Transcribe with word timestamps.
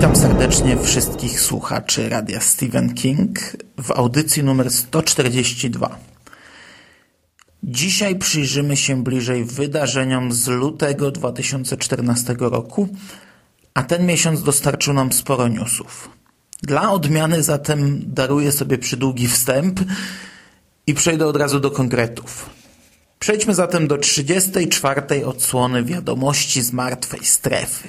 Witam 0.00 0.16
serdecznie 0.16 0.76
wszystkich 0.76 1.40
słuchaczy 1.40 2.08
Radia 2.08 2.40
Stephen 2.40 2.94
King 2.94 3.38
w 3.82 3.90
audycji 3.90 4.44
numer 4.44 4.70
142. 4.70 5.98
Dzisiaj 7.62 8.16
przyjrzymy 8.16 8.76
się 8.76 9.04
bliżej 9.04 9.44
wydarzeniom 9.44 10.32
z 10.32 10.48
lutego 10.48 11.10
2014 11.10 12.36
roku, 12.38 12.88
a 13.74 13.82
ten 13.82 14.06
miesiąc 14.06 14.42
dostarczył 14.42 14.94
nam 14.94 15.12
sporo 15.12 15.48
newsów. 15.48 16.10
Dla 16.62 16.92
odmiany 16.92 17.42
zatem 17.42 18.02
daruję 18.06 18.52
sobie 18.52 18.78
przydługi 18.78 19.28
wstęp 19.28 19.80
i 20.86 20.94
przejdę 20.94 21.26
od 21.26 21.36
razu 21.36 21.60
do 21.60 21.70
konkretów. 21.70 22.50
Przejdźmy 23.18 23.54
zatem 23.54 23.88
do 23.88 23.98
34. 23.98 25.26
odsłony 25.26 25.84
wiadomości 25.84 26.62
z 26.62 26.72
martwej 26.72 27.24
strefy. 27.24 27.88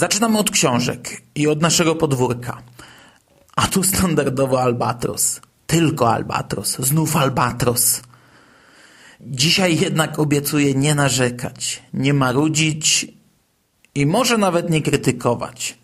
Zaczynamy 0.00 0.38
od 0.38 0.50
książek 0.50 1.22
i 1.34 1.48
od 1.48 1.62
naszego 1.62 1.94
podwórka. 1.94 2.62
A 3.56 3.66
tu 3.66 3.82
standardowo 3.82 4.62
Albatros. 4.62 5.40
Tylko 5.66 6.12
Albatros. 6.12 6.78
Znów 6.78 7.16
Albatros. 7.16 8.02
Dzisiaj 9.20 9.78
jednak 9.78 10.18
obiecuję 10.18 10.74
nie 10.74 10.94
narzekać, 10.94 11.82
nie 11.94 12.14
marudzić 12.14 13.06
i 13.94 14.06
może 14.06 14.38
nawet 14.38 14.70
nie 14.70 14.82
krytykować. 14.82 15.78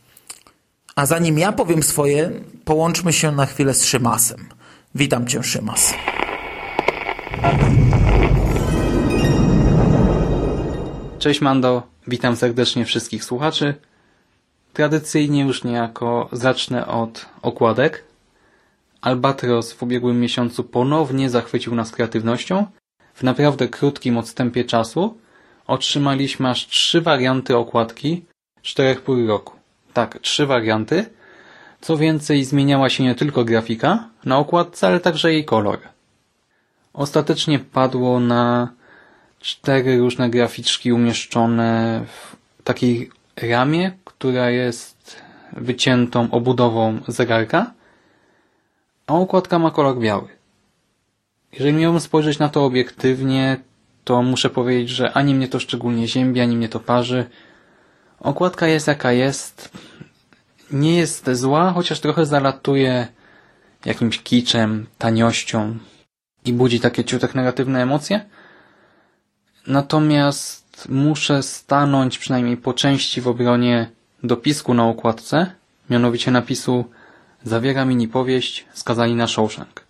A 0.95 1.07
zanim 1.07 1.39
ja 1.39 1.53
powiem 1.53 1.83
swoje, 1.83 2.31
połączmy 2.65 3.13
się 3.13 3.33
na 3.33 3.47
chwilę 3.47 3.75
z 3.75 3.85
Szymasem. 3.85 4.49
Witam 4.95 5.27
cię, 5.27 5.43
Szymas. 5.43 5.95
Cześć 11.19 11.41
Mando, 11.41 11.83
witam 12.07 12.37
serdecznie 12.37 12.85
wszystkich 12.85 13.25
słuchaczy. 13.25 13.75
Tradycyjnie 14.77 15.43
już 15.43 15.65
niejako 15.65 16.29
zacznę 16.33 16.87
od 16.87 17.27
okładek. 17.43 18.05
Albatros 19.01 19.73
w 19.73 19.83
ubiegłym 19.83 20.21
miesiącu 20.21 20.65
ponownie 20.65 21.31
zachwycił 21.31 21.75
nas 21.75 21.91
kreatywnością. 21.91 22.67
W 23.15 23.23
naprawdę 23.23 23.69
krótkim 23.69 24.19
odstępie 24.19 24.65
czasu 24.65 25.19
otrzymaliśmy 25.67 26.49
aż 26.51 26.67
trzy 26.67 27.01
warianty 27.01 27.57
okładki 27.57 28.25
czterech 28.63 29.03
pół 29.03 29.27
roku. 29.27 29.53
Tak, 29.93 30.19
trzy 30.19 30.47
warianty. 30.47 31.07
Co 31.81 31.97
więcej, 31.97 32.45
zmieniała 32.45 32.91
się 32.91 33.05
nie 33.05 33.15
tylko 33.15 33.45
grafika 33.45 34.09
na 34.25 34.39
okładce, 34.39 34.87
ale 34.87 35.01
także 35.01 35.33
jej 35.33 35.45
kolor. 35.45 35.79
Ostatecznie 36.93 37.59
padło 37.59 38.21
na 38.21 38.73
cztery 39.41 39.99
różne 39.99 40.31
graficzki 40.31 40.93
umieszczone 40.93 42.05
w 42.07 42.37
takiej 42.65 43.11
ramie, 43.37 43.93
która 44.19 44.51
jest 44.51 45.23
wyciętą 45.53 46.31
obudową 46.31 47.01
zegarka, 47.09 47.73
a 49.07 49.15
okładka 49.15 49.59
ma 49.59 49.71
kolor 49.71 49.99
biały. 49.99 50.29
Jeżeli 51.53 51.73
miałbym 51.73 52.01
spojrzeć 52.01 52.39
na 52.39 52.49
to 52.49 52.65
obiektywnie, 52.65 53.57
to 54.05 54.23
muszę 54.23 54.51
powiedzieć, 54.51 54.89
że 54.89 55.13
ani 55.13 55.35
mnie 55.35 55.49
to 55.49 55.61
szczególnie 55.61 56.09
ziębi, 56.09 56.41
ani 56.41 56.57
mnie 56.57 56.69
to 56.69 56.81
parzy. 56.81 57.27
Okładka 58.21 58.67
jest 58.67 58.87
jaka 58.87 59.13
jest. 59.13 59.71
Nie 60.71 60.97
jest 60.97 61.31
zła, 61.33 61.73
chociaż 61.73 62.01
trochę 62.01 62.27
zalatuje 62.27 63.09
jakimś 63.85 64.23
kiczem, 64.23 64.87
taniością 64.99 65.79
i 66.45 66.53
budzi 66.53 66.81
takie 66.81 67.05
ciutek 67.05 67.35
negatywne 67.35 67.83
emocje. 67.83 68.21
Natomiast 69.67 70.89
muszę 70.89 71.43
stanąć 71.43 72.19
przynajmniej 72.19 72.57
po 72.57 72.75
części 72.75 73.21
w 73.21 73.29
obronie 73.29 73.96
dopisku 74.27 74.75
na 74.75 74.89
okładce, 74.89 75.51
mianowicie 75.91 76.31
napisu 76.31 76.85
zawiera 77.45 77.85
mini 77.85 78.09
powieść 78.09 78.67
Skazani 78.73 79.15
na 79.15 79.27
Shawshank. 79.27 79.85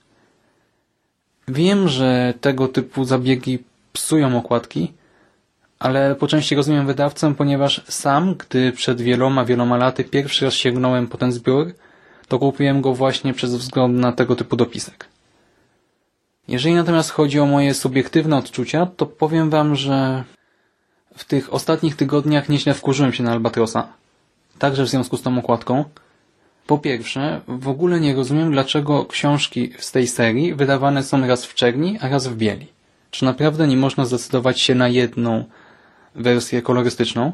Wiem, 1.49 1.89
że 1.89 2.35
tego 2.41 2.69
typu 2.69 3.05
zabiegi 3.05 3.59
psują 3.93 4.39
okładki, 4.39 4.93
ale 5.79 6.15
po 6.15 6.27
części 6.27 6.55
rozumiem 6.55 6.87
wydawcę, 6.87 7.35
ponieważ 7.35 7.83
sam, 7.89 8.35
gdy 8.35 8.73
przed 8.73 9.01
wieloma, 9.01 9.45
wieloma 9.45 9.77
laty 9.77 10.05
pierwszy 10.05 10.45
raz 10.45 10.55
sięgnąłem 10.55 11.07
po 11.07 11.19
ten 11.19 11.33
zbiór, 11.33 11.75
to 12.29 12.39
kupiłem 12.39 12.81
go 12.81 12.95
właśnie 12.95 13.35
przez 13.35 13.55
wzgląd 13.55 13.99
na 13.99 14.13
tego 14.13 14.37
typu 14.37 14.57
dopisek. 14.57 15.09
Jeżeli 16.49 16.75
natomiast 16.75 17.11
chodzi 17.11 17.41
o 17.41 17.47
moje 17.47 17.75
subiektywne 17.75 18.37
odczucia, 18.37 18.87
to 18.87 19.07
powiem 19.07 19.51
Wam, 19.51 19.77
że 19.77 20.25
w 21.17 21.25
tych 21.25 21.55
ostatnich 21.55 21.97
tygodniach 21.97 22.49
nieźle 22.49 22.75
wkurzyłem 22.75 23.13
się 23.13 23.23
na 23.23 23.33
Albatrosa, 23.33 23.89
także 24.59 24.85
w 24.85 24.89
związku 24.89 25.17
z 25.17 25.23
tą 25.23 25.39
okładką. 25.39 25.85
Po 26.67 26.79
pierwsze, 26.79 27.41
w 27.49 27.69
ogóle 27.69 28.01
nie 28.01 28.15
rozumiem, 28.15 28.53
dlaczego 28.53 29.05
książki 29.05 29.73
z 29.79 29.93
tej 29.93 30.07
serii 30.07 30.55
wydawane 30.55 31.03
są 31.03 31.27
raz 31.27 31.45
w 31.45 31.55
czerni, 31.55 31.99
a 32.01 32.09
raz 32.09 32.27
w 32.27 32.37
bieli. 32.37 32.67
Czy 33.11 33.25
naprawdę 33.25 33.69
nie 33.69 33.77
można 33.77 34.05
zdecydować 34.05 34.61
się 34.61 34.75
na 34.75 34.89
jedną 34.89 35.45
wersję 36.15 36.63
kolorystyczną? 36.63 37.33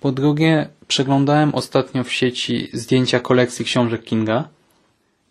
Po 0.00 0.12
drugie, 0.12 0.68
przeglądałem 0.88 1.54
ostatnio 1.54 2.04
w 2.04 2.12
sieci 2.12 2.68
zdjęcia 2.72 3.20
kolekcji 3.20 3.64
książek 3.64 4.04
Kinga 4.04 4.48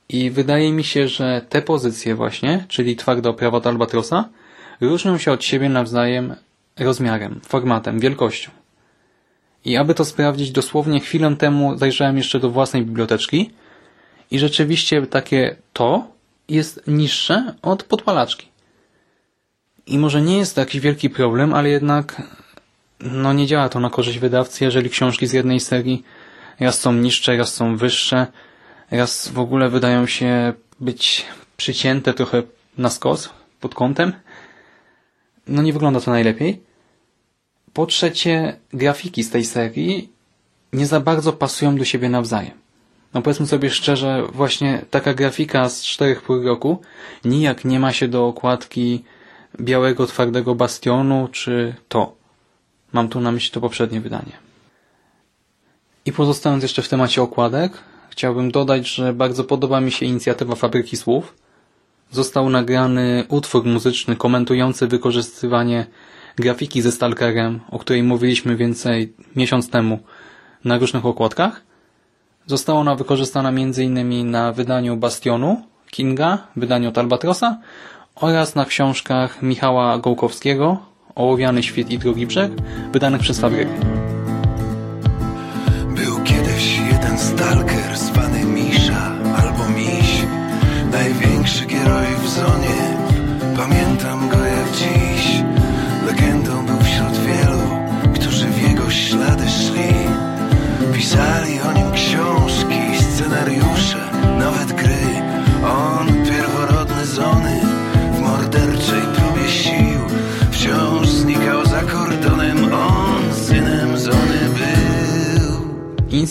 i 0.09 0.31
wydaje 0.31 0.71
mi 0.71 0.83
się, 0.83 1.07
że 1.07 1.41
te 1.49 1.61
pozycje 1.61 2.15
właśnie, 2.15 2.65
czyli 2.67 2.95
twarda 2.95 3.29
oprawa 3.29 3.57
od 3.57 3.67
Albatrosa, 3.67 4.29
różnią 4.81 5.17
się 5.17 5.31
od 5.31 5.43
siebie 5.43 5.69
nawzajem 5.69 6.35
rozmiarem, 6.79 7.41
formatem, 7.47 7.99
wielkością. 7.99 8.51
I 9.65 9.77
aby 9.77 9.93
to 9.93 10.05
sprawdzić, 10.05 10.51
dosłownie 10.51 10.99
chwilę 10.99 11.35
temu 11.35 11.77
zajrzałem 11.77 12.17
jeszcze 12.17 12.39
do 12.39 12.49
własnej 12.49 12.85
biblioteczki 12.85 13.51
i 14.31 14.39
rzeczywiście 14.39 15.07
takie 15.07 15.55
to 15.73 16.07
jest 16.49 16.81
niższe 16.87 17.53
od 17.61 17.83
podpalaczki. 17.83 18.47
I 19.87 19.97
może 19.97 20.21
nie 20.21 20.37
jest 20.37 20.55
to 20.55 20.61
jakiś 20.61 20.81
wielki 20.81 21.09
problem, 21.09 21.53
ale 21.53 21.69
jednak 21.69 22.21
no 22.99 23.33
nie 23.33 23.47
działa 23.47 23.69
to 23.69 23.79
na 23.79 23.89
korzyść 23.89 24.19
wydawcy, 24.19 24.63
jeżeli 24.63 24.89
książki 24.89 25.27
z 25.27 25.33
jednej 25.33 25.59
serii 25.59 26.03
raz 26.59 26.79
są 26.79 26.93
niższe, 26.93 27.37
raz 27.37 27.53
są 27.53 27.77
wyższe, 27.77 28.27
raz 28.91 29.27
w 29.27 29.39
ogóle 29.39 29.69
wydają 29.69 30.05
się 30.05 30.53
być 30.79 31.25
przycięte 31.57 32.13
trochę 32.13 32.43
na 32.77 32.89
skos, 32.89 33.29
pod 33.59 33.75
kątem. 33.75 34.13
No 35.47 35.61
nie 35.61 35.73
wygląda 35.73 36.01
to 36.01 36.11
najlepiej. 36.11 36.61
Po 37.73 37.85
trzecie, 37.85 38.59
grafiki 38.73 39.23
z 39.23 39.29
tej 39.29 39.45
serii 39.45 40.09
nie 40.73 40.85
za 40.85 40.99
bardzo 40.99 41.33
pasują 41.33 41.75
do 41.75 41.85
siebie 41.85 42.09
nawzajem. 42.09 42.63
No 43.13 43.21
powiedzmy 43.21 43.47
sobie 43.47 43.69
szczerze, 43.69 44.23
właśnie 44.33 44.85
taka 44.91 45.13
grafika 45.13 45.69
z 45.69 45.83
4,5 45.83 46.45
roku 46.45 46.81
nijak 47.25 47.65
nie 47.65 47.79
ma 47.79 47.93
się 47.93 48.07
do 48.07 48.27
okładki 48.27 49.03
białego 49.61 50.07
twardego 50.07 50.55
bastionu, 50.55 51.27
czy 51.31 51.75
to. 51.89 52.15
Mam 52.93 53.09
tu 53.09 53.21
na 53.21 53.31
myśli 53.31 53.51
to 53.51 53.61
poprzednie 53.61 54.01
wydanie. 54.01 54.31
I 56.05 56.11
pozostając 56.11 56.63
jeszcze 56.63 56.81
w 56.81 56.89
temacie 56.89 57.21
okładek, 57.21 57.71
chciałbym 58.09 58.51
dodać, 58.51 58.87
że 58.89 59.13
bardzo 59.13 59.43
podoba 59.43 59.81
mi 59.81 59.91
się 59.91 60.05
inicjatywa 60.05 60.55
Fabryki 60.55 60.97
Słów. 60.97 61.33
Został 62.11 62.49
nagrany 62.49 63.23
utwór 63.29 63.65
muzyczny 63.65 64.15
komentujący 64.15 64.87
wykorzystywanie 64.87 65.85
grafiki 66.35 66.81
ze 66.81 66.91
Stalkerem, 66.91 67.59
o 67.71 67.79
której 67.79 68.03
mówiliśmy 68.03 68.55
więcej 68.55 69.13
miesiąc 69.35 69.69
temu 69.69 69.99
na 70.65 70.77
różnych 70.77 71.05
okładkach. 71.05 71.61
Została 72.45 72.79
ona 72.79 72.95
wykorzystana 72.95 73.49
m.in. 73.49 74.31
na 74.31 74.51
wydaniu 74.51 74.97
Bastionu 74.97 75.61
Kinga, 75.91 76.37
wydaniu 76.55 76.89
od 76.89 76.97
Albatrosa 76.97 77.57
oraz 78.15 78.55
na 78.55 78.65
książkach 78.65 79.41
Michała 79.41 79.97
Gołkowskiego 79.97 80.77
Ołowiany 81.15 81.63
Świt 81.63 81.91
i 81.91 81.99
Drugi 81.99 82.27
Brzeg, 82.27 82.51
wydanych 82.91 83.21
przez 83.21 83.39
Fabrykę. 83.39 83.71
Był 85.95 86.23
kiedyś 86.23 86.77
jeden 86.91 87.17
stalker 87.17 87.72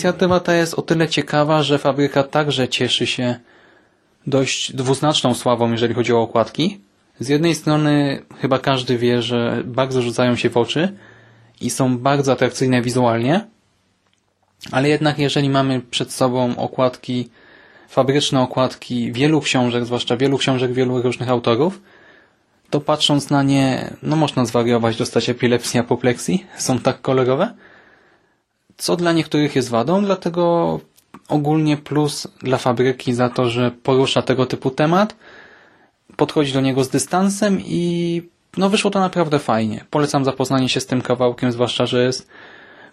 inicjatywa 0.02 0.40
ta 0.40 0.54
jest 0.54 0.74
o 0.74 0.82
tyle 0.82 1.08
ciekawa, 1.08 1.62
że 1.62 1.78
fabryka 1.78 2.22
także 2.22 2.68
cieszy 2.68 3.06
się 3.06 3.36
dość 4.26 4.72
dwuznaczną 4.72 5.34
sławą, 5.34 5.72
jeżeli 5.72 5.94
chodzi 5.94 6.12
o 6.12 6.20
okładki. 6.20 6.80
Z 7.20 7.28
jednej 7.28 7.54
strony 7.54 8.22
chyba 8.40 8.58
każdy 8.58 8.98
wie, 8.98 9.22
że 9.22 9.62
bardzo 9.64 10.02
rzucają 10.02 10.36
się 10.36 10.50
w 10.50 10.56
oczy 10.56 10.92
i 11.60 11.70
są 11.70 11.98
bardzo 11.98 12.32
atrakcyjne 12.32 12.82
wizualnie, 12.82 13.46
ale 14.72 14.88
jednak 14.88 15.18
jeżeli 15.18 15.48
mamy 15.48 15.80
przed 15.80 16.12
sobą 16.12 16.56
okładki, 16.56 17.28
fabryczne 17.88 18.40
okładki 18.40 19.12
wielu 19.12 19.40
książek, 19.40 19.84
zwłaszcza 19.84 20.16
wielu 20.16 20.38
książek 20.38 20.72
wielu 20.72 21.02
różnych 21.02 21.28
autorów, 21.28 21.82
to 22.70 22.80
patrząc 22.80 23.30
na 23.30 23.42
nie, 23.42 23.90
no 24.02 24.16
można 24.16 24.44
zwariować, 24.44 24.96
dostać 24.96 25.28
epilepsji, 25.28 25.80
apopleksji, 25.80 26.46
są 26.56 26.78
tak 26.78 27.00
kolorowe, 27.00 27.54
co 28.76 28.96
dla 28.96 29.12
niektórych 29.12 29.56
jest 29.56 29.68
wadą, 29.68 30.04
dlatego 30.04 30.80
ogólnie 31.28 31.76
plus 31.76 32.28
dla 32.42 32.58
fabryki 32.58 33.14
za 33.14 33.28
to, 33.28 33.50
że 33.50 33.70
porusza 33.70 34.22
tego 34.22 34.46
typu 34.46 34.70
temat, 34.70 35.16
podchodzi 36.16 36.52
do 36.52 36.60
niego 36.60 36.84
z 36.84 36.88
dystansem 36.88 37.60
i 37.60 38.22
no 38.56 38.70
wyszło 38.70 38.90
to 38.90 39.00
naprawdę 39.00 39.38
fajnie. 39.38 39.84
Polecam 39.90 40.24
zapoznanie 40.24 40.68
się 40.68 40.80
z 40.80 40.86
tym 40.86 41.02
kawałkiem, 41.02 41.52
zwłaszcza, 41.52 41.86
że 41.86 42.04
jest 42.04 42.28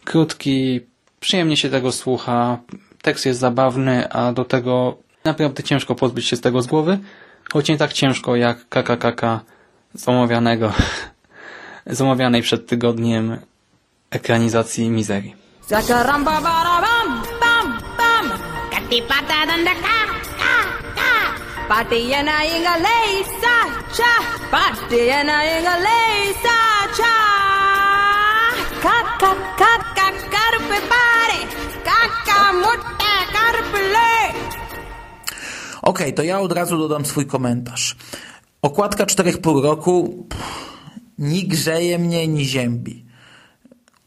krótki, 0.03 0.81
przyjemnie 1.19 1.57
się 1.57 1.69
tego 1.69 1.91
słucha, 1.91 2.57
tekst 3.01 3.25
jest 3.25 3.39
zabawny, 3.39 4.11
a 4.11 4.33
do 4.33 4.45
tego 4.45 4.97
naprawdę 5.25 5.63
ciężko 5.63 5.95
pozbyć 5.95 6.25
się 6.25 6.35
z 6.35 6.41
tego 6.41 6.61
z 6.61 6.67
głowy, 6.67 6.99
choć 7.53 7.69
nie 7.69 7.77
tak 7.77 7.93
ciężko 7.93 8.35
jak 8.35 8.69
KKKK 8.69 9.39
z 9.93 10.09
omawianego, 10.09 10.73
z 11.85 12.01
omawianej 12.01 12.41
przed 12.41 12.67
tygodniem 12.67 13.37
ekranizacji 14.11 14.89
Mizerii. 14.89 15.38
Sakaramba 15.69 16.41
bam 16.41 17.07
bam 17.41 17.65
bam 17.93 18.25
Kati 18.73 19.05
pata 19.05 19.45
danda 19.45 19.73
ka 19.85 19.99
ka. 20.41 20.55
Ka 20.97 21.13
Patiyana 21.69 22.41
inga 22.41 22.75
leisa 22.85 23.55
cha. 23.93 24.13
Patiyana 24.49 25.37
inga 25.45 25.75
leisa 25.85 26.57
cha. 26.97 27.15
Ka 28.81 28.97
ka 29.21 29.31
ka 29.61 29.73
ka 29.93 30.07
karpe 30.33 30.79
pare. 30.89 31.41
Kaka 31.85 32.39
mutta 32.65 33.13
karpe 33.29 33.81
le. 33.93 34.17
Okej, 35.85 36.09
to 36.17 36.25
ja 36.25 36.41
od 36.41 36.51
razu 36.51 36.81
dodam 36.81 37.05
swój 37.05 37.29
komentarz. 37.29 37.93
Okładka 38.61 39.05
czterech 39.05 39.37
pół 39.37 39.61
roku. 39.61 40.25
Pff, 40.29 40.81
ni 41.17 41.47
grzeje 41.47 41.99
mnie, 41.99 42.27
ni 42.27 42.45
ziębi. 42.45 43.08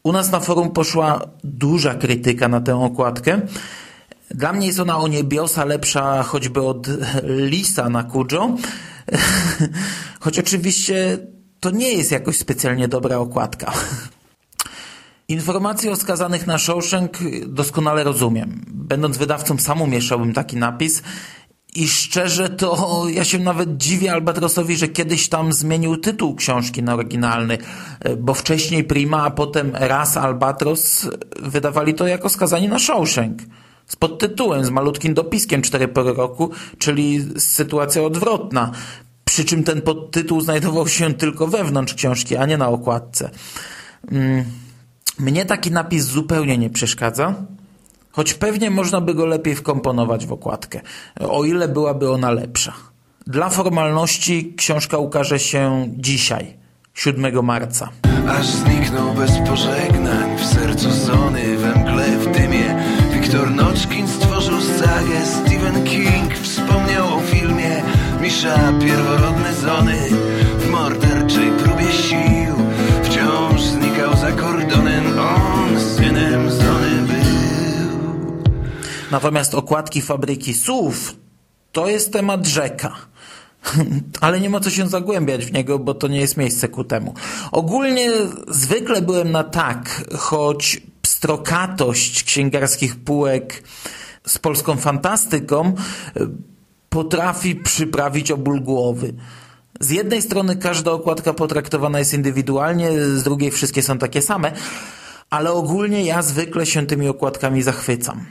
U 0.03 0.11
nas 0.11 0.31
na 0.31 0.39
forum 0.39 0.71
poszła 0.71 1.21
duża 1.43 1.95
krytyka 1.95 2.47
na 2.47 2.61
tę 2.61 2.83
okładkę. 2.83 3.41
Dla 4.31 4.53
mnie 4.53 4.67
jest 4.67 4.79
ona 4.79 4.97
o 4.97 5.07
niebiosa 5.07 5.65
lepsza 5.65 6.23
choćby 6.23 6.61
od 6.61 6.87
lisa 7.23 7.89
na 7.89 8.03
Kujo. 8.03 8.57
Choć 10.19 10.39
oczywiście 10.39 11.17
to 11.59 11.71
nie 11.71 11.93
jest 11.93 12.11
jakoś 12.11 12.37
specjalnie 12.37 12.87
dobra 12.87 13.17
okładka. 13.17 13.73
Informacje 15.27 15.91
o 15.91 15.95
skazanych 15.95 16.47
na 16.47 16.57
Shawshank 16.57 17.17
doskonale 17.47 18.03
rozumiem. 18.03 18.65
Będąc 18.67 19.17
wydawcą 19.17 19.57
sam 19.57 19.81
umieszczałbym 19.81 20.33
taki 20.33 20.57
napis 20.57 21.03
i 21.75 21.87
szczerze 21.87 22.49
to 22.49 23.03
ja 23.09 23.23
się 23.23 23.39
nawet 23.39 23.77
dziwię 23.77 24.13
Albatrosowi, 24.13 24.77
że 24.77 24.87
kiedyś 24.87 25.29
tam 25.29 25.53
zmienił 25.53 25.97
tytuł 25.97 26.35
książki 26.35 26.83
na 26.83 26.93
oryginalny, 26.93 27.57
bo 28.17 28.33
wcześniej 28.33 28.83
Prima, 28.83 29.23
a 29.23 29.31
potem 29.31 29.71
raz 29.73 30.17
Albatros 30.17 31.09
wydawali 31.39 31.93
to 31.93 32.07
jako 32.07 32.29
skazani 32.29 32.67
na 32.67 32.79
Shawshank. 32.79 33.41
Z 33.87 33.95
podtytułem, 33.95 34.65
z 34.65 34.69
malutkim 34.69 35.13
dopiskiem 35.13 35.61
4 35.61 35.87
pory 35.87 36.13
roku, 36.13 36.49
czyli 36.77 37.25
sytuacja 37.37 38.03
odwrotna. 38.03 38.71
Przy 39.25 39.45
czym 39.45 39.63
ten 39.63 39.81
podtytuł 39.81 40.41
znajdował 40.41 40.87
się 40.87 41.13
tylko 41.13 41.47
wewnątrz 41.47 41.93
książki, 41.93 42.37
a 42.37 42.45
nie 42.45 42.57
na 42.57 42.67
okładce. 42.67 43.29
Mm. 44.11 44.43
Mnie 45.19 45.45
taki 45.45 45.71
napis 45.71 46.05
zupełnie 46.05 46.57
nie 46.57 46.69
przeszkadza, 46.69 47.35
choć 48.13 48.33
pewnie 48.33 48.69
można 48.69 49.01
by 49.01 49.13
go 49.13 49.25
lepiej 49.25 49.55
wkomponować 49.55 50.25
w 50.25 50.31
okładkę, 50.31 50.81
o 51.19 51.43
ile 51.43 51.67
byłaby 51.67 52.11
ona 52.11 52.31
lepsza. 52.31 52.73
Dla 53.27 53.49
formalności 53.49 54.53
książka 54.57 54.97
ukaże 54.97 55.39
się 55.39 55.87
dzisiaj, 55.97 56.57
7 56.93 57.45
marca. 57.45 57.89
Aż 58.29 58.45
zniknął 58.45 59.13
bez 59.13 59.31
pożegnań 59.49 60.37
w 60.37 60.45
sercu 60.45 60.91
zony, 60.91 61.57
we 61.57 61.75
mgle, 61.75 62.17
w 62.17 62.31
dymie. 62.31 62.83
Wiktor 63.13 63.51
Noczkin 63.51 64.07
stworzył 64.07 64.61
sagę, 64.61 65.25
Stephen 65.25 65.83
King 65.83 66.33
wspomniał 66.33 67.17
o 67.17 67.19
filmie. 67.19 67.83
Misza 68.21 68.73
pierworodny 68.85 69.53
zony 69.53 69.97
w 70.57 70.69
morderczej 70.69 71.51
próbie 71.51 71.91
sił. 71.91 72.55
Wciąż 73.03 73.61
znikał 73.61 74.17
za 74.17 74.31
kordonem, 74.31 75.19
on 75.19 75.79
synem 75.79 76.51
zony. 76.51 76.72
Natomiast 79.13 79.55
okładki 79.55 80.01
fabryki 80.01 80.53
słów 80.53 81.15
to 81.71 81.87
jest 81.87 82.13
temat 82.13 82.47
rzeka. 82.47 82.95
Ale 84.21 84.39
nie 84.39 84.49
ma 84.49 84.59
co 84.59 84.69
się 84.69 84.87
zagłębiać 84.87 85.45
w 85.45 85.53
niego, 85.53 85.79
bo 85.79 85.93
to 85.93 86.07
nie 86.07 86.19
jest 86.19 86.37
miejsce 86.37 86.67
ku 86.67 86.83
temu. 86.83 87.13
Ogólnie 87.51 88.11
zwykle 88.47 89.01
byłem 89.01 89.31
na 89.31 89.43
tak, 89.43 90.03
choć 90.17 90.81
pstrokatość 91.01 92.23
księgarskich 92.23 92.95
półek 92.95 93.63
z 94.27 94.37
polską 94.37 94.77
fantastyką 94.77 95.73
potrafi 96.89 97.55
przyprawić 97.55 98.31
o 98.31 98.37
ból 98.37 98.61
głowy. 98.61 99.13
Z 99.79 99.89
jednej 99.89 100.21
strony 100.21 100.55
każda 100.55 100.91
okładka 100.91 101.33
potraktowana 101.33 101.99
jest 101.99 102.13
indywidualnie, 102.13 102.91
z 102.91 103.23
drugiej 103.23 103.51
wszystkie 103.51 103.81
są 103.81 103.97
takie 103.97 104.21
same, 104.21 104.51
ale 105.29 105.51
ogólnie 105.51 106.03
ja 106.03 106.21
zwykle 106.21 106.65
się 106.65 106.87
tymi 106.87 107.07
okładkami 107.07 107.61
zachwycam. 107.61 108.25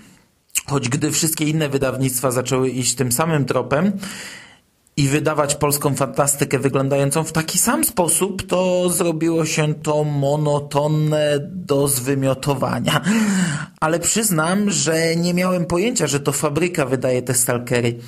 Choć 0.66 0.88
gdy 0.88 1.10
wszystkie 1.10 1.44
inne 1.44 1.68
wydawnictwa 1.68 2.30
zaczęły 2.30 2.70
iść 2.70 2.94
tym 2.94 3.12
samym 3.12 3.44
tropem 3.44 3.92
i 4.96 5.08
wydawać 5.08 5.54
polską 5.54 5.94
fantastykę 5.94 6.58
wyglądającą 6.58 7.24
w 7.24 7.32
taki 7.32 7.58
sam 7.58 7.84
sposób, 7.84 8.46
to 8.46 8.90
zrobiło 8.90 9.46
się 9.46 9.74
to 9.74 10.04
monotonne 10.04 11.38
do 11.52 11.88
zwymiotowania. 11.88 13.00
Ale 13.80 13.98
przyznam, 13.98 14.70
że 14.70 15.16
nie 15.16 15.34
miałem 15.34 15.64
pojęcia, 15.64 16.06
że 16.06 16.20
to 16.20 16.32
fabryka 16.32 16.86
wydaje 16.86 17.22
te 17.22 17.34
stalkery. 17.34 17.98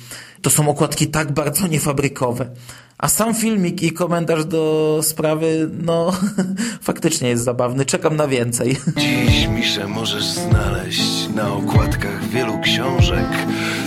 To 0.41 0.49
są 0.49 0.69
okładki 0.69 1.07
tak 1.07 1.31
bardzo 1.31 1.67
niefabrykowe. 1.67 2.49
A 2.97 3.07
sam 3.07 3.33
filmik 3.33 3.83
i 3.83 3.91
komentarz 3.91 4.45
do 4.45 4.99
sprawy, 5.03 5.69
no, 5.83 6.11
faktycznie 6.81 7.29
jest 7.29 7.43
zabawny. 7.43 7.85
Czekam 7.85 8.15
na 8.15 8.27
więcej. 8.27 8.77
Dziś 8.97 9.47
Miszę 9.47 9.87
możesz 9.87 10.25
znaleźć 10.25 11.29
na 11.35 11.53
okładkach 11.53 12.23
wielu 12.23 12.59
książek, 12.59 13.27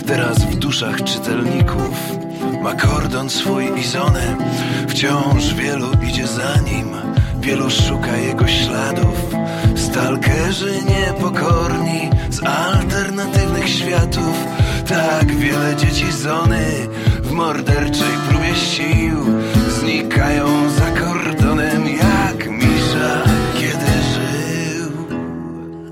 teraz 0.07 0.37
w 0.37 0.55
duszach 0.55 1.03
czytelników. 1.03 2.17
Ma 2.61 2.75
kordon 2.75 3.29
swój 3.29 3.79
i 3.79 3.83
zonę, 3.83 4.37
wciąż 4.87 5.53
wielu 5.53 5.87
idzie 6.09 6.27
za 6.27 6.55
nim, 6.61 6.89
wielu 7.39 7.69
szuka 7.69 8.17
jego 8.17 8.47
śladów. 8.47 9.35
Stalkerzy 9.75 10.73
niepokorni 10.89 12.09
z 12.29 12.43
alternatywnych 12.43 13.69
światów, 13.69 14.37
tak 14.87 15.35
wiele 15.35 15.75
dzieci 15.75 16.11
zony 16.11 16.87
w 17.29 17.31
morderczej 17.31 18.13
próbie 18.29 18.55
sił 18.55 19.17
znikają 19.79 20.69
za 20.69 20.91
kordonem 20.91 21.87
jak 21.87 22.49
Misza, 22.51 23.23
kiedy 23.53 23.91
żył. 24.13 24.91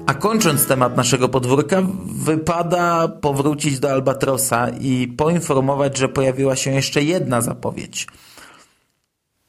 A 0.06 0.13
kończąc 0.13 0.67
temat 0.67 0.98
naszego 0.98 1.29
podwórka, 1.29 1.82
wypada 2.06 3.08
powrócić 3.08 3.79
do 3.79 3.91
Albatrosa 3.91 4.70
i 4.70 5.08
poinformować, 5.17 5.98
że 5.98 6.10
pojawiła 6.10 6.56
się 6.56 6.72
jeszcze 6.72 7.03
jedna 7.03 7.41
zapowiedź. 7.41 8.08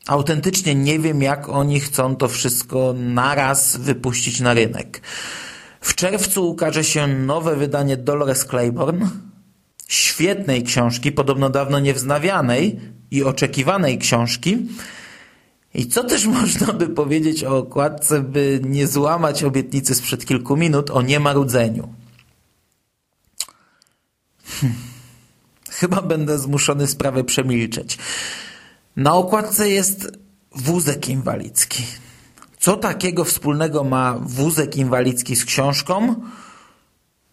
Autentycznie 0.07 0.75
nie 0.75 0.99
wiem, 0.99 1.23
jak 1.23 1.49
oni 1.49 1.81
chcą 1.81 2.17
to 2.17 2.29
wszystko 2.29 2.95
naraz 2.97 3.77
wypuścić 3.77 4.41
na 4.41 4.55
rynek. 4.55 5.03
W 5.81 5.95
czerwcu 5.95 6.51
ukaże 6.51 6.85
się 6.85 7.07
nowe 7.07 7.57
wydanie 7.57 7.97
Dolores 7.97 8.45
Claiborne, 8.45 9.09
świetnej 9.89 10.63
książki, 10.63 11.13
podobno 11.13 11.51
dawno 11.51 11.79
niewznawianej 11.79 12.81
i 13.11 13.25
oczekiwanej 13.25 13.99
książki. 13.99 14.69
I 15.75 15.87
co 15.87 16.05
też 16.05 16.27
można 16.41 16.73
by 16.73 16.89
powiedzieć 16.89 17.45
o 17.45 17.57
okładce, 17.57 18.21
by 18.21 18.61
nie 18.65 18.87
złamać 18.87 19.45
obietnicy 19.45 19.95
sprzed 19.95 20.27
kilku 20.27 20.57
minut 20.57 20.91
o 20.91 21.03
niemarudzeniu? 21.03 21.95
Hm. 24.61 24.73
Chyba 25.71 26.03
będę 26.03 26.39
zmuszony 26.39 26.87
sprawę 26.87 27.25
przemilczeć. 27.25 27.99
Na 28.97 29.15
okładce 29.15 29.69
jest 29.71 30.19
wózek 30.55 31.09
inwalidzki. 31.09 31.83
Co 32.59 32.77
takiego 32.77 33.25
wspólnego 33.25 33.85
ma 33.85 34.19
wózek 34.23 34.77
inwalidzki 34.77 35.37
z 35.37 35.45
książką? 35.45 36.15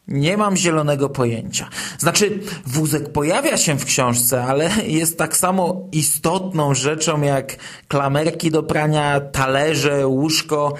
Nie 0.07 0.37
mam 0.37 0.57
zielonego 0.57 1.09
pojęcia. 1.09 1.69
Znaczy, 1.97 2.39
wózek 2.65 3.11
pojawia 3.11 3.57
się 3.57 3.77
w 3.77 3.85
książce, 3.85 4.43
ale 4.43 4.69
jest 4.87 5.17
tak 5.17 5.37
samo 5.37 5.87
istotną 5.91 6.73
rzeczą 6.73 7.21
jak 7.21 7.55
klamerki 7.87 8.51
do 8.51 8.63
prania, 8.63 9.19
talerze, 9.19 10.07
łóżko 10.07 10.73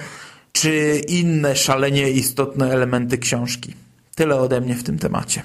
czy 0.52 1.00
inne 1.08 1.56
szalenie 1.56 2.10
istotne 2.10 2.72
elementy 2.72 3.18
książki. 3.18 3.74
Tyle 4.14 4.36
ode 4.36 4.60
mnie 4.60 4.74
w 4.74 4.82
tym 4.82 4.98
temacie. 4.98 5.42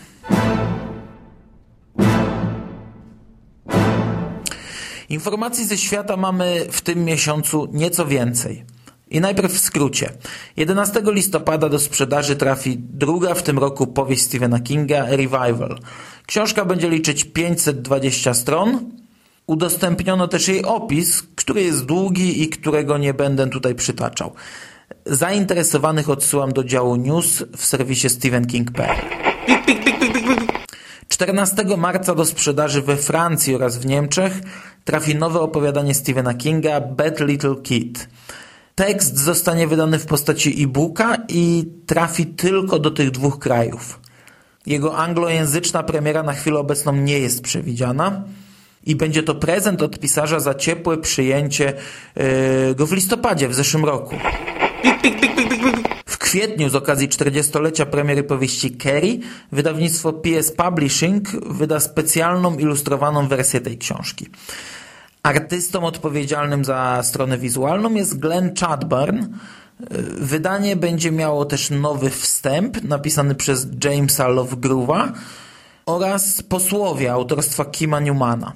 Informacji 5.09 5.65
ze 5.65 5.77
świata 5.77 6.17
mamy 6.17 6.65
w 6.71 6.81
tym 6.81 7.05
miesiącu 7.05 7.67
nieco 7.73 8.05
więcej. 8.05 8.63
I 9.11 9.21
najpierw 9.21 9.53
w 9.53 9.59
skrócie. 9.59 10.09
11 10.57 11.01
listopada 11.05 11.69
do 11.69 11.79
sprzedaży 11.79 12.35
trafi 12.35 12.77
druga 12.79 13.33
w 13.33 13.43
tym 13.43 13.59
roku 13.59 13.87
powieść 13.87 14.21
Stephena 14.21 14.59
Kinga 14.59 15.05
Revival. 15.05 15.79
Książka 16.27 16.65
będzie 16.65 16.89
liczyć 16.89 17.23
520 17.23 18.33
stron. 18.33 18.91
Udostępniono 19.47 20.27
też 20.27 20.47
jej 20.47 20.65
opis, 20.65 21.23
który 21.35 21.63
jest 21.63 21.85
długi 21.85 22.43
i 22.43 22.49
którego 22.49 22.97
nie 22.97 23.13
będę 23.13 23.47
tutaj 23.47 23.75
przytaczał. 23.75 24.33
Zainteresowanych 25.05 26.09
odsyłam 26.09 26.53
do 26.53 26.63
działu 26.63 26.95
news 26.95 27.43
w 27.57 27.65
serwisie 27.65 28.09
stephenking.pl. 28.09 28.95
14 31.07 31.65
marca 31.77 32.15
do 32.15 32.25
sprzedaży 32.25 32.81
we 32.81 32.97
Francji 32.97 33.55
oraz 33.55 33.77
w 33.77 33.85
Niemczech 33.85 34.33
trafi 34.83 35.15
nowe 35.15 35.39
opowiadanie 35.39 35.93
Stephena 35.93 36.33
Kinga 36.33 36.81
Bad 36.81 37.19
Little 37.19 37.55
Kid. 37.63 38.07
Tekst 38.81 39.17
zostanie 39.17 39.67
wydany 39.67 39.99
w 39.99 40.05
postaci 40.05 40.63
e-booka 40.63 41.17
i 41.29 41.65
trafi 41.85 42.25
tylko 42.25 42.79
do 42.79 42.91
tych 42.91 43.11
dwóch 43.11 43.39
krajów. 43.39 43.99
Jego 44.65 44.97
anglojęzyczna 44.97 45.83
premiera 45.83 46.23
na 46.23 46.33
chwilę 46.33 46.59
obecną 46.59 46.95
nie 46.95 47.19
jest 47.19 47.41
przewidziana 47.41 48.23
i 48.85 48.95
będzie 48.95 49.23
to 49.23 49.35
prezent 49.35 49.81
od 49.81 49.99
pisarza 49.99 50.39
za 50.39 50.53
ciepłe 50.53 50.97
przyjęcie 50.97 51.73
yy, 52.15 52.23
go 52.75 52.87
w 52.87 52.91
listopadzie 52.93 53.47
w 53.47 53.53
zeszłym 53.53 53.85
roku. 53.85 54.15
W 56.05 56.17
kwietniu 56.17 56.69
z 56.69 56.75
okazji 56.75 57.09
40-lecia 57.09 57.85
premiery 57.85 58.23
powieści 58.23 58.71
Kerry 58.71 59.19
wydawnictwo 59.51 60.13
PS 60.13 60.51
Publishing 60.51 61.29
wyda 61.31 61.79
specjalną 61.79 62.57
ilustrowaną 62.57 63.27
wersję 63.27 63.61
tej 63.61 63.77
książki. 63.77 64.27
Artystą 65.23 65.83
odpowiedzialnym 65.83 66.65
za 66.65 67.03
stronę 67.03 67.37
wizualną 67.37 67.93
jest 67.93 68.19
Glenn 68.19 68.55
Chadburn. 68.59 69.25
Wydanie 70.17 70.75
będzie 70.75 71.11
miało 71.11 71.45
też 71.45 71.69
nowy 71.69 72.09
wstęp 72.09 72.83
napisany 72.83 73.35
przez 73.35 73.67
Jamesa 73.83 74.27
Lovegroove'a 74.27 75.11
oraz 75.85 76.41
posłowie 76.41 77.11
autorstwa 77.11 77.65
Kima 77.65 77.99
Newmana. 77.99 78.53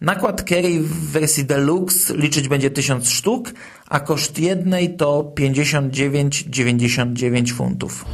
Nakład 0.00 0.42
Kerry 0.42 0.80
w 0.80 1.10
wersji 1.10 1.44
deluxe 1.44 2.16
liczyć 2.16 2.48
będzie 2.48 2.70
1000 2.70 3.08
sztuk, 3.08 3.52
a 3.88 4.00
koszt 4.00 4.38
jednej 4.38 4.96
to 4.96 5.32
59,99 5.38 7.52
funtów. 7.52 8.04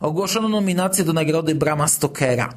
Ogłoszono 0.00 0.48
nominację 0.48 1.04
do 1.04 1.12
nagrody 1.12 1.54
Brama 1.54 1.88
Stokera. 1.88 2.54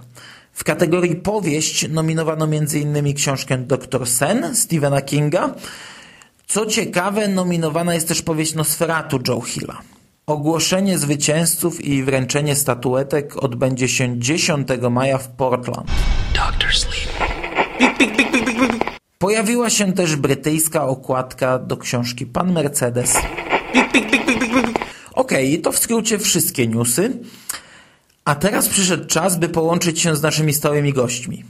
W 0.58 0.64
kategorii 0.64 1.16
powieść 1.16 1.90
nominowano 1.90 2.46
m.in. 2.46 3.14
książkę 3.14 3.58
Dr. 3.58 4.08
Sen 4.08 4.56
Stephena 4.56 5.02
Kinga. 5.02 5.56
Co 6.48 6.66
ciekawe, 6.66 7.28
nominowana 7.28 7.94
jest 7.94 8.08
też 8.08 8.22
powieść 8.22 8.56
Nosferatu 8.56 9.20
Joe 9.28 9.42
Hilla. 9.42 9.82
Ogłoszenie 10.28 10.98
zwycięzców 10.98 11.86
i 11.86 12.04
wręczenie 12.04 12.56
statuetek 12.56 13.44
odbędzie 13.44 13.88
się 13.88 14.20
10 14.20 14.68
maja 14.92 15.18
w 15.18 15.28
Portland. 15.28 15.92
Doctor 16.34 16.72
Sleep. 16.74 17.10
Pojawiła 19.18 19.70
się 19.70 19.94
też 19.94 20.16
brytyjska 20.16 20.88
okładka 20.88 21.60
do 21.60 21.78
książki 21.78 22.26
Pan 22.26 22.52
Mercedes. 22.52 23.18
Okej, 25.14 25.52
okay, 25.52 25.62
to 25.64 25.72
w 25.72 25.78
skrócie 25.78 26.20
wszystkie 26.20 26.68
newsy. 26.68 27.20
A 28.28 28.36
teraz 28.36 28.70
przyszedł 28.70 29.06
czas, 29.06 29.40
by 29.40 29.50
połączyć 29.50 30.02
się 30.02 30.16
z 30.16 30.22
naszymi 30.22 30.54
stałymi 30.54 30.94
gośćmi. 30.94 31.44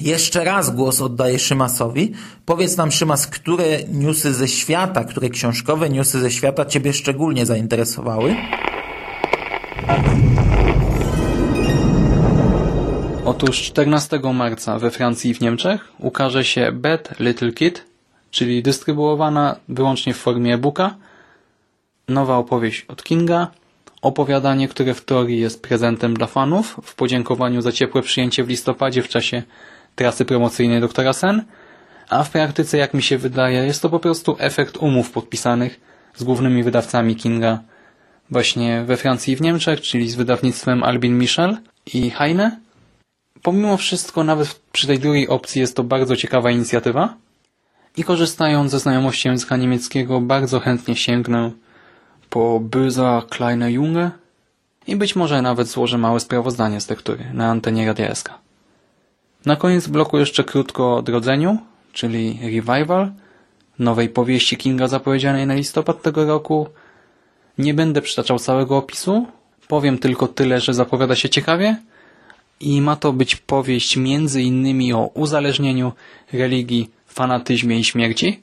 Jeszcze 0.00 0.44
raz 0.44 0.70
głos 0.70 1.00
oddaję 1.00 1.38
Szymasowi. 1.38 2.12
Powiedz 2.46 2.76
nam, 2.76 2.92
Szymas, 2.92 3.26
które 3.26 3.64
newsy 3.88 4.34
ze 4.34 4.48
świata, 4.48 5.04
które 5.04 5.28
książkowe 5.30 5.90
newsy 5.90 6.20
ze 6.20 6.30
świata 6.30 6.64
Ciebie 6.64 6.92
szczególnie 6.92 7.46
zainteresowały? 7.46 8.36
Otóż 13.24 13.62
14 13.62 14.20
marca 14.34 14.78
we 14.78 14.90
Francji 14.90 15.30
i 15.30 15.34
w 15.34 15.40
Niemczech 15.40 15.92
ukaże 15.98 16.44
się 16.44 16.72
Bad 16.72 17.20
Little 17.20 17.52
Kid, 17.52 17.84
czyli 18.30 18.62
dystrybuowana 18.62 19.56
wyłącznie 19.68 20.14
w 20.14 20.18
formie 20.18 20.54
e-booka, 20.54 20.94
nowa 22.08 22.36
opowieść 22.36 22.84
od 22.88 23.02
Kinga, 23.02 23.59
opowiadanie, 24.02 24.68
które 24.68 24.94
w 24.94 25.04
teorii 25.04 25.40
jest 25.40 25.62
prezentem 25.62 26.14
dla 26.14 26.26
fanów 26.26 26.80
w 26.82 26.94
podziękowaniu 26.94 27.62
za 27.62 27.72
ciepłe 27.72 28.02
przyjęcie 28.02 28.44
w 28.44 28.48
listopadzie 28.48 29.02
w 29.02 29.08
czasie 29.08 29.42
trasy 29.94 30.24
promocyjnej 30.24 30.80
Doktora 30.80 31.12
Sen, 31.12 31.44
a 32.08 32.24
w 32.24 32.30
praktyce, 32.30 32.78
jak 32.78 32.94
mi 32.94 33.02
się 33.02 33.18
wydaje, 33.18 33.64
jest 33.64 33.82
to 33.82 33.90
po 33.90 34.00
prostu 34.00 34.36
efekt 34.38 34.76
umów 34.76 35.10
podpisanych 35.10 35.80
z 36.16 36.22
głównymi 36.24 36.62
wydawcami 36.62 37.16
Kinga 37.16 37.58
właśnie 38.30 38.84
we 38.86 38.96
Francji 38.96 39.32
i 39.32 39.36
w 39.36 39.40
Niemczech, 39.40 39.80
czyli 39.80 40.10
z 40.10 40.14
wydawnictwem 40.14 40.82
Albin 40.82 41.18
Michel 41.18 41.56
i 41.94 42.10
Heine. 42.10 42.60
Pomimo 43.42 43.76
wszystko, 43.76 44.24
nawet 44.24 44.60
przy 44.72 44.86
tej 44.86 44.98
drugiej 44.98 45.28
opcji 45.28 45.60
jest 45.60 45.76
to 45.76 45.84
bardzo 45.84 46.16
ciekawa 46.16 46.50
inicjatywa 46.50 47.14
i 47.96 48.04
korzystając 48.04 48.70
ze 48.70 48.78
znajomości 48.78 49.28
języka 49.28 49.56
niemieckiego 49.56 50.20
bardzo 50.20 50.60
chętnie 50.60 50.96
sięgnę 50.96 51.50
po 52.30 52.60
Böser 52.60 53.26
Kleine 53.28 53.72
Junge 53.72 54.10
i 54.86 54.96
być 54.96 55.16
może 55.16 55.42
nawet 55.42 55.68
złożę 55.68 55.98
małe 55.98 56.20
sprawozdanie 56.20 56.80
z 56.80 56.90
lektury 56.90 57.24
na 57.32 57.50
antenie 57.50 57.86
Radia 57.86 58.14
SK. 58.14 58.30
Na 59.46 59.56
koniec 59.56 59.88
bloku 59.88 60.18
jeszcze 60.18 60.44
krótko 60.44 60.84
o 60.84 60.96
odrodzeniu, 60.96 61.58
czyli 61.92 62.38
Revival, 62.42 63.12
nowej 63.78 64.08
powieści 64.08 64.56
Kinga 64.56 64.88
zapowiedzianej 64.88 65.46
na 65.46 65.54
listopad 65.54 66.02
tego 66.02 66.24
roku. 66.24 66.66
Nie 67.58 67.74
będę 67.74 68.02
przytaczał 68.02 68.38
całego 68.38 68.76
opisu, 68.76 69.26
powiem 69.68 69.98
tylko 69.98 70.28
tyle, 70.28 70.60
że 70.60 70.74
zapowiada 70.74 71.16
się 71.16 71.28
ciekawie 71.28 71.76
i 72.60 72.80
ma 72.80 72.96
to 72.96 73.12
być 73.12 73.36
powieść 73.36 73.96
między 73.96 74.42
innymi 74.42 74.92
o 74.92 75.10
uzależnieniu, 75.14 75.92
religii, 76.32 76.90
fanatyzmie 77.06 77.78
i 77.78 77.84
śmierci, 77.84 78.40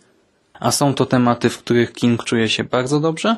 a 0.60 0.72
są 0.72 0.94
to 0.94 1.06
tematy, 1.06 1.50
w 1.50 1.58
których 1.58 1.94
King 1.94 2.24
czuje 2.24 2.50
się 2.50 2.64
bardzo 2.64 3.00
dobrze 3.00 3.38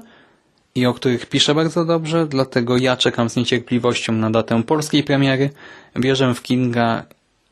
i 0.79 0.85
o 0.85 0.93
których 0.93 1.25
pisze 1.25 1.55
bardzo 1.55 1.85
dobrze, 1.85 2.27
dlatego 2.27 2.77
ja 2.77 2.97
czekam 2.97 3.29
z 3.29 3.35
niecierpliwością 3.35 4.13
na 4.13 4.31
datę 4.31 4.63
polskiej 4.63 5.03
premiery, 5.03 5.49
wierzę 5.95 6.33
w 6.33 6.41
Kinga 6.41 7.05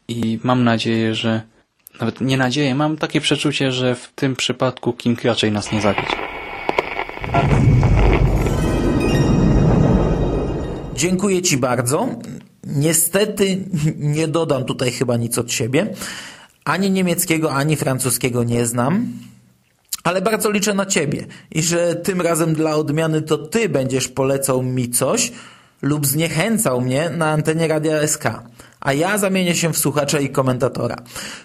i 0.08 0.40
mam 0.44 0.64
nadzieję, 0.64 1.16
że 1.16 1.42
nawet 2.00 2.22
nie 2.22 2.38
nadzieję, 2.38 2.76
mam 2.76 2.98
takie 2.98 3.22
przeczucie, 3.22 3.72
że 3.72 3.96
w 3.96 4.12
tym 4.16 4.36
przypadku 4.36 4.94
King 4.94 5.24
raczej 5.24 5.52
nas 5.52 5.72
nie 5.72 5.82
zawiedzie. 5.82 6.16
Dziękuję 10.96 11.42
Ci 11.42 11.58
bardzo. 11.58 12.10
Niestety 12.64 13.58
nie 13.98 14.28
dodam 14.28 14.66
tutaj 14.66 14.92
chyba 14.92 15.18
nic 15.18 15.38
od 15.38 15.52
siebie. 15.52 15.94
Ani 16.66 16.92
niemieckiego, 16.92 17.54
ani 17.54 17.76
francuskiego 17.76 18.44
nie 18.44 18.66
znam. 18.66 19.08
Ale 20.08 20.22
bardzo 20.22 20.52
liczę 20.52 20.74
na 20.74 20.86
Ciebie 20.86 21.26
i 21.52 21.64
że 21.64 21.96
tym 21.96 22.22
razem 22.22 22.54
dla 22.54 22.76
odmiany 22.76 23.22
to 23.22 23.38
Ty 23.38 23.70
będziesz 23.70 24.08
polecał 24.08 24.64
mi 24.64 24.90
coś 24.90 25.32
lub 25.82 26.08
zniechęcał 26.08 26.82
mnie 26.82 27.10
na 27.10 27.32
antenie 27.32 27.68
Radia 27.68 28.08
SK 28.08 28.24
a 28.80 28.94
ja 28.94 29.18
zamienię 29.18 29.56
się 29.56 29.74
w 29.74 29.78
słuchacza 29.78 30.20
i 30.20 30.30
komentatora. 30.30 30.96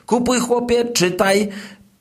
Kupuj 0.06 0.40
chłopie, 0.40 0.84
czytaj, 0.84 1.48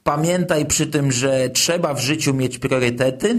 pamiętaj 0.03 0.65
przy 0.65 0.87
tym, 0.87 1.11
że 1.11 1.49
trzeba 1.49 1.93
w 1.93 1.99
życiu 1.99 2.33
mieć 2.33 2.59
priorytety. 2.59 3.35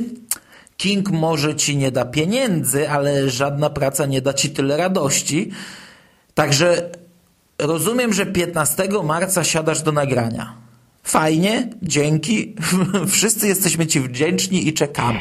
King 0.76 1.10
może 1.10 1.54
ci 1.54 1.76
nie 1.76 1.90
da 1.90 2.04
pieniędzy, 2.04 2.90
ale 2.90 3.30
żadna 3.30 3.70
praca 3.70 4.06
nie 4.06 4.22
da 4.22 4.32
ci 4.32 4.50
tyle 4.50 4.76
radości. 4.76 5.50
Także 6.34 6.90
rozumiem, 7.58 8.12
że 8.12 8.26
15 8.26 8.88
marca 9.04 9.44
siadasz 9.44 9.82
do 9.82 9.92
nagrania. 9.92 10.61
Fajnie, 11.02 11.68
dzięki. 11.82 12.56
Wszyscy 13.08 13.48
jesteśmy 13.48 13.86
ci 13.86 14.00
wdzięczni 14.00 14.68
i 14.68 14.72
czekamy. 14.72 15.20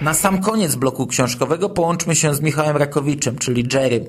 Na 0.00 0.14
sam 0.14 0.40
koniec 0.40 0.74
bloku 0.74 1.06
książkowego 1.06 1.70
połączmy 1.70 2.16
się 2.16 2.34
z 2.34 2.40
Michałem 2.40 2.76
Rakowiczem, 2.76 3.38
czyli 3.38 3.68
Jerrym. 3.72 4.04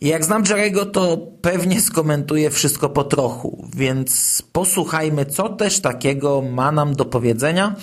Jak 0.00 0.24
znam 0.24 0.42
Jerego, 0.48 0.86
to 0.86 1.16
pewnie 1.42 1.80
skomentuje 1.80 2.50
wszystko 2.50 2.88
po 2.88 3.04
trochu, 3.04 3.68
więc 3.76 4.42
posłuchajmy, 4.52 5.26
co 5.26 5.48
też 5.48 5.80
takiego 5.80 6.42
ma 6.42 6.72
nam 6.72 6.94
do 6.94 7.04
powiedzenia, 7.04 7.74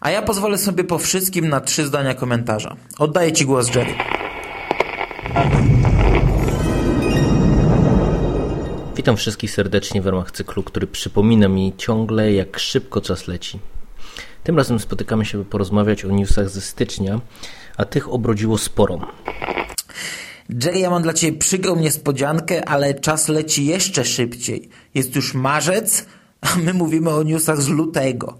A 0.00 0.10
ja 0.10 0.22
pozwolę 0.22 0.58
sobie 0.58 0.84
po 0.84 0.98
wszystkim 0.98 1.48
na 1.48 1.60
trzy 1.60 1.86
zdania 1.86 2.14
komentarza. 2.14 2.76
Oddaję 2.98 3.32
Ci 3.32 3.46
głos, 3.46 3.74
Jerry. 3.74 3.94
Witam 9.00 9.16
wszystkich 9.16 9.50
serdecznie 9.50 10.02
w 10.02 10.06
ramach 10.06 10.30
cyklu, 10.30 10.62
który 10.62 10.86
przypomina 10.86 11.48
mi 11.48 11.72
ciągle, 11.76 12.32
jak 12.32 12.58
szybko 12.58 13.00
czas 13.00 13.28
leci. 13.28 13.58
Tym 14.44 14.56
razem 14.56 14.80
spotykamy 14.80 15.24
się, 15.24 15.38
by 15.38 15.44
porozmawiać 15.44 16.04
o 16.04 16.08
newsach 16.08 16.48
ze 16.48 16.60
stycznia, 16.60 17.20
a 17.76 17.84
tych 17.84 18.12
obrodziło 18.12 18.58
sporo. 18.58 19.00
Jerry, 20.64 20.78
ja 20.78 20.90
mam 20.90 21.02
dla 21.02 21.12
Ciebie 21.12 21.38
przygrą 21.38 21.76
niespodziankę, 21.76 22.68
ale 22.68 22.94
czas 22.94 23.28
leci 23.28 23.66
jeszcze 23.66 24.04
szybciej. 24.04 24.68
Jest 24.94 25.16
już 25.16 25.34
marzec, 25.34 26.06
a 26.40 26.56
my 26.56 26.74
mówimy 26.74 27.10
o 27.10 27.22
newsach 27.22 27.62
z 27.62 27.68
lutego. 27.68 28.38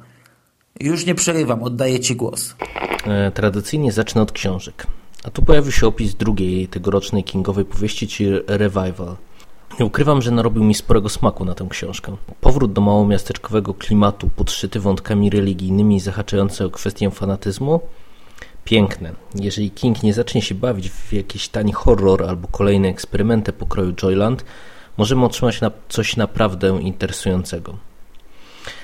Już 0.80 1.06
nie 1.06 1.14
przerywam, 1.14 1.62
oddaję 1.62 2.00
Ci 2.00 2.16
głos. 2.16 2.54
E, 3.06 3.30
tradycyjnie 3.30 3.92
zacznę 3.92 4.22
od 4.22 4.32
książek. 4.32 4.86
A 5.24 5.30
tu 5.30 5.42
pojawił 5.42 5.72
się 5.72 5.86
opis 5.86 6.14
drugiej 6.14 6.68
tegorocznej 6.68 7.24
kingowej 7.24 7.64
powieści, 7.64 8.08
czyli 8.08 8.30
Revival. 8.46 9.16
Nie 9.78 9.86
ukrywam, 9.86 10.22
że 10.22 10.30
narobił 10.30 10.64
mi 10.64 10.74
sporego 10.74 11.08
smaku 11.08 11.44
na 11.44 11.54
tę 11.54 11.66
książkę. 11.70 12.16
Powrót 12.40 12.72
do 12.72 12.80
małomiasteczkowego 12.80 13.74
klimatu 13.74 14.30
podszyty 14.36 14.80
wątkami 14.80 15.30
religijnymi 15.30 16.00
zahaczające 16.00 16.66
o 16.66 16.70
kwestię 16.70 17.10
fanatyzmu? 17.10 17.80
Piękne. 18.64 19.12
Jeżeli 19.34 19.70
King 19.70 20.02
nie 20.02 20.14
zacznie 20.14 20.42
się 20.42 20.54
bawić 20.54 20.90
w 20.90 21.12
jakiś 21.12 21.48
tani 21.48 21.72
horror 21.72 22.24
albo 22.24 22.48
kolejne 22.48 22.88
eksperymenty 22.88 23.52
pokroju 23.52 23.92
Joyland, 24.02 24.44
możemy 24.96 25.24
otrzymać 25.24 25.60
na 25.60 25.70
coś 25.88 26.16
naprawdę 26.16 26.78
interesującego. 26.80 27.76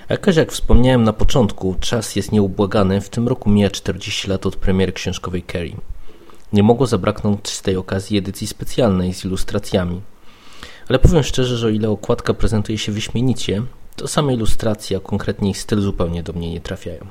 A 0.09 0.31
jak 0.37 0.53
wspomniałem 0.53 1.05
na 1.05 1.13
początku, 1.13 1.77
czas 1.81 2.17
jest 2.17 2.33
nieubłagany. 2.33 3.01
W 3.01 3.09
tym 3.09 3.29
roku 3.29 3.51
mija 3.51 3.71
40 3.71 4.31
lat 4.31 4.47
od 4.47 4.57
premiery 4.57 4.93
książkowej 4.93 5.45
Carrie. 5.53 5.77
Nie 6.53 6.63
mogło 6.63 6.87
zabraknąć 6.87 7.49
z 7.49 7.63
tej 7.63 7.77
okazji 7.77 8.19
edycji 8.19 8.47
specjalnej 8.47 9.15
z 9.15 9.25
ilustracjami. 9.25 10.01
Ale 10.89 10.99
powiem 10.99 11.23
szczerze, 11.23 11.57
że 11.57 11.67
o 11.67 11.71
ile 11.71 11.91
okładka 11.91 12.35
prezentuje 12.35 12.79
się 12.79 12.93
wyśmienicie, 12.93 13.63
to 13.97 14.09
same 14.09 14.35
ilustracje, 14.35 14.97
a 14.97 15.01
konkretnie 15.01 15.51
ich 15.51 15.59
styl 15.59 15.81
zupełnie 15.81 16.23
do 16.23 16.33
mnie 16.33 16.51
nie 16.51 16.61
trafiają. 16.61 17.07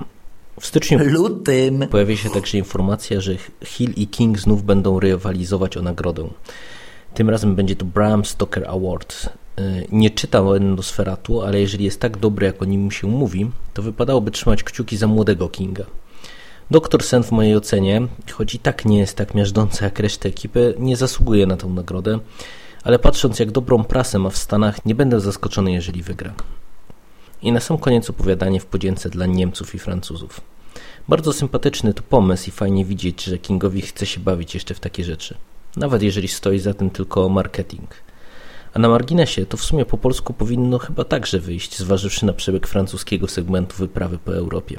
W 0.59 0.65
styczniu 0.65 0.99
Lutym. 1.03 1.87
pojawia 1.87 2.15
się 2.17 2.29
także 2.29 2.57
informacja, 2.57 3.21
że 3.21 3.35
Hill 3.65 3.93
i 3.95 4.07
King 4.07 4.39
znów 4.39 4.63
będą 4.63 4.99
rywalizować 4.99 5.77
o 5.77 5.81
nagrodę. 5.81 6.27
Tym 7.13 7.29
razem 7.29 7.55
będzie 7.55 7.75
to 7.75 7.85
Bram 7.85 8.25
Stoker 8.25 8.67
Award. 8.67 9.29
Y, 9.59 9.87
Nie 9.91 10.09
czytam 10.09 10.47
o 10.47 10.57
Endosferatu, 10.57 11.41
ale 11.41 11.59
jeżeli 11.59 11.85
jest 11.85 11.99
tak 11.99 12.17
dobry, 12.17 12.45
jak 12.45 12.61
o 12.61 12.65
nim 12.65 12.91
się 12.91 13.07
mówi, 13.07 13.51
to 13.73 13.81
wypadałoby 13.81 14.31
trzymać 14.31 14.63
kciuki 14.63 14.97
za 14.97 15.07
młodego 15.07 15.49
Kinga. 15.49 15.85
Doktor 16.71 17.03
Sen 17.03 17.23
w 17.23 17.31
mojej 17.31 17.55
ocenie, 17.55 18.01
choć 18.31 18.55
i 18.55 18.59
tak 18.59 18.85
nie 18.85 18.99
jest 18.99 19.17
tak 19.17 19.33
miażdżący 19.35 19.83
jak 19.83 19.99
reszta 19.99 20.29
ekipy, 20.29 20.73
nie 20.79 20.97
zasługuje 20.97 21.47
na 21.47 21.57
tę 21.57 21.67
nagrodę, 21.67 22.19
ale 22.85 22.99
patrząc 22.99 23.39
jak 23.39 23.51
dobrą 23.51 23.83
prasę 23.83 24.19
ma 24.19 24.29
w 24.29 24.37
Stanach, 24.37 24.85
nie 24.85 24.95
będę 24.95 25.19
zaskoczony, 25.19 25.71
jeżeli 25.71 26.03
wygra. 26.03 26.33
I 27.41 27.51
na 27.51 27.59
sam 27.59 27.77
koniec 27.77 28.09
opowiadanie 28.09 28.59
w 28.59 28.65
podzięce 28.65 29.09
dla 29.09 29.25
Niemców 29.25 29.75
i 29.75 29.79
Francuzów. 29.79 30.41
Bardzo 31.07 31.33
sympatyczny 31.33 31.93
to 31.93 32.03
pomysł 32.03 32.49
i 32.49 32.51
fajnie 32.51 32.85
widzieć, 32.85 33.23
że 33.23 33.37
Kingowi 33.37 33.81
chce 33.81 34.05
się 34.05 34.19
bawić 34.19 34.53
jeszcze 34.53 34.73
w 34.73 34.79
takie 34.79 35.03
rzeczy. 35.03 35.37
Nawet 35.77 36.01
jeżeli 36.01 36.27
stoi 36.27 36.59
za 36.59 36.73
tym 36.73 36.89
tylko 36.89 37.29
marketing. 37.29 37.89
A 38.73 38.79
na 38.79 38.89
marginesie 38.89 39.45
to 39.45 39.57
w 39.57 39.63
sumie 39.63 39.85
po 39.85 39.97
polsku 39.97 40.33
powinno 40.33 40.79
chyba 40.79 41.03
także 41.03 41.39
wyjść, 41.39 41.77
zważywszy 41.77 42.25
na 42.25 42.33
przebieg 42.33 42.67
francuskiego 42.67 43.27
segmentu 43.27 43.75
wyprawy 43.77 44.17
po 44.17 44.35
Europie. 44.35 44.77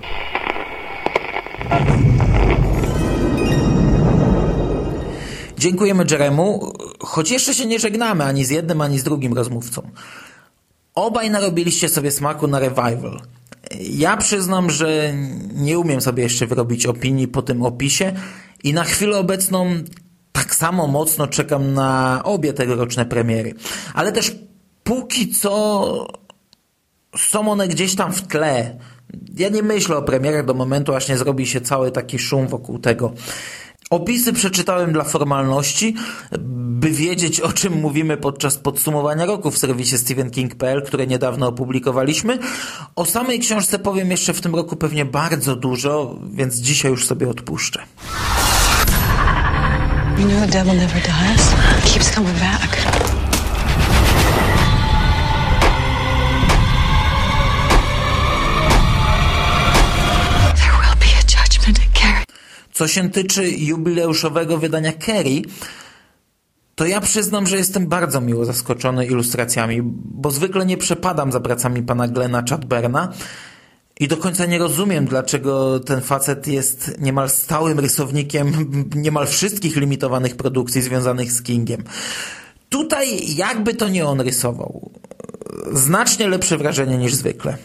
Dziękujemy 5.58 6.04
Jeremu, 6.10 6.72
choć 7.00 7.30
jeszcze 7.30 7.54
się 7.54 7.66
nie 7.66 7.78
żegnamy 7.78 8.24
ani 8.24 8.44
z 8.44 8.50
jednym, 8.50 8.80
ani 8.80 8.98
z 8.98 9.04
drugim 9.04 9.32
rozmówcą. 9.32 9.90
Obaj 10.94 11.30
narobiliście 11.30 11.88
sobie 11.88 12.10
smaku 12.10 12.46
na 12.46 12.58
revival. 12.58 13.20
Ja 13.80 14.16
przyznam, 14.16 14.70
że 14.70 15.14
nie 15.54 15.78
umiem 15.78 16.00
sobie 16.00 16.22
jeszcze 16.22 16.46
wyrobić 16.46 16.86
opinii 16.86 17.28
po 17.28 17.42
tym 17.42 17.62
opisie 17.62 18.12
i 18.64 18.72
na 18.72 18.84
chwilę 18.84 19.18
obecną 19.18 19.66
tak 20.32 20.54
samo 20.54 20.86
mocno 20.86 21.26
czekam 21.26 21.74
na 21.74 22.20
obie 22.24 22.52
tegoroczne 22.52 23.06
premiery. 23.06 23.54
Ale 23.94 24.12
też 24.12 24.36
póki 24.84 25.28
co 25.28 26.06
są 27.16 27.50
one 27.52 27.68
gdzieś 27.68 27.94
tam 27.94 28.12
w 28.12 28.22
tle. 28.22 28.78
Ja 29.36 29.48
nie 29.48 29.62
myślę 29.62 29.96
o 29.96 30.02
premierach 30.02 30.44
do 30.44 30.54
momentu, 30.54 30.94
aż 30.94 31.08
nie 31.08 31.16
zrobi 31.16 31.46
się 31.46 31.60
cały 31.60 31.90
taki 31.90 32.18
szum 32.18 32.48
wokół 32.48 32.78
tego. 32.78 33.12
Opisy 33.90 34.32
przeczytałem 34.32 34.92
dla 34.92 35.04
formalności, 35.04 35.94
by 36.40 36.90
wiedzieć 36.90 37.40
o 37.40 37.52
czym 37.52 37.72
mówimy 37.72 38.16
podczas 38.16 38.58
podsumowania 38.58 39.26
roku 39.26 39.50
w 39.50 39.58
serwisie 39.58 39.98
StephenKing.pl, 39.98 40.82
które 40.82 41.06
niedawno 41.06 41.48
opublikowaliśmy. 41.48 42.38
O 42.96 43.04
samej 43.04 43.38
książce 43.38 43.78
powiem 43.78 44.10
jeszcze 44.10 44.34
w 44.34 44.40
tym 44.40 44.54
roku 44.54 44.76
pewnie 44.76 45.04
bardzo 45.04 45.56
dużo, 45.56 46.18
więc 46.30 46.54
dzisiaj 46.54 46.90
już 46.90 47.06
sobie 47.06 47.28
odpuszczę. 47.28 47.82
You 50.18 50.28
know 50.28 50.40
the 50.40 50.46
devil 50.46 50.76
never 50.76 51.02
dies. 51.02 51.54
Keeps 51.92 52.10
coming 52.10 52.38
back. 52.38 53.15
Co 62.76 62.88
się 62.88 63.10
tyczy 63.10 63.50
jubileuszowego 63.50 64.58
wydania 64.58 64.92
Kerry, 64.92 65.42
to 66.74 66.86
ja 66.86 67.00
przyznam, 67.00 67.46
że 67.46 67.56
jestem 67.56 67.86
bardzo 67.86 68.20
miło 68.20 68.44
zaskoczony 68.44 69.06
ilustracjami, 69.06 69.80
bo 70.04 70.30
zwykle 70.30 70.66
nie 70.66 70.76
przepadam 70.76 71.32
za 71.32 71.40
pracami 71.40 71.82
pana 71.82 72.08
Glena 72.08 72.42
Chadberna 72.50 73.12
i 74.00 74.08
do 74.08 74.16
końca 74.16 74.46
nie 74.46 74.58
rozumiem, 74.58 75.04
dlaczego 75.04 75.80
ten 75.80 76.00
facet 76.00 76.46
jest 76.46 77.00
niemal 77.00 77.30
stałym 77.30 77.80
rysownikiem 77.80 78.52
niemal 78.94 79.26
wszystkich 79.26 79.76
limitowanych 79.76 80.36
produkcji 80.36 80.82
związanych 80.82 81.32
z 81.32 81.42
Kingiem. 81.42 81.84
Tutaj 82.68 83.34
jakby 83.34 83.74
to 83.74 83.88
nie 83.88 84.06
on 84.06 84.20
rysował. 84.20 84.90
Znacznie 85.72 86.28
lepsze 86.28 86.58
wrażenie 86.58 86.98
niż 86.98 87.14
zwykle. 87.14 87.56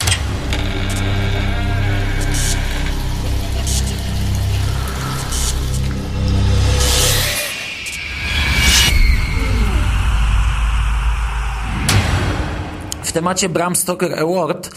W 13.11 13.13
temacie 13.13 13.49
Bram 13.49 13.75
Stoker 13.75 14.19
Award 14.19 14.69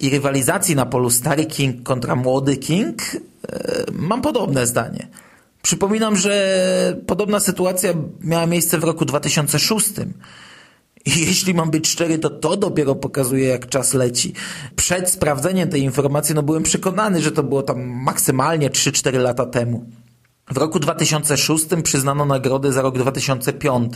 i 0.00 0.10
rywalizacji 0.10 0.76
na 0.76 0.86
polu 0.86 1.10
stary 1.10 1.46
King 1.46 1.82
kontra 1.82 2.16
młody 2.16 2.56
King 2.56 3.02
e, 3.48 3.84
mam 3.92 4.22
podobne 4.22 4.66
zdanie. 4.66 5.08
Przypominam, 5.62 6.16
że 6.16 6.96
podobna 7.06 7.40
sytuacja 7.40 7.94
miała 8.20 8.46
miejsce 8.46 8.78
w 8.78 8.84
roku 8.84 9.04
2006. 9.04 9.90
I 11.04 11.20
jeśli 11.26 11.54
mam 11.54 11.70
być 11.70 11.88
szczery, 11.88 12.18
to 12.18 12.30
to 12.30 12.56
dopiero 12.56 12.94
pokazuje, 12.94 13.46
jak 13.48 13.68
czas 13.68 13.94
leci. 13.94 14.34
Przed 14.76 15.10
sprawdzeniem 15.10 15.68
tej 15.68 15.82
informacji, 15.82 16.34
no 16.34 16.42
byłem 16.42 16.62
przekonany, 16.62 17.22
że 17.22 17.32
to 17.32 17.42
było 17.42 17.62
tam 17.62 17.82
maksymalnie 17.82 18.70
3-4 18.70 19.20
lata 19.20 19.46
temu. 19.46 19.86
W 20.50 20.56
roku 20.56 20.78
2006 20.78 21.66
przyznano 21.84 22.24
nagrodę 22.24 22.72
za 22.72 22.82
rok 22.82 22.98
2005. 22.98 23.92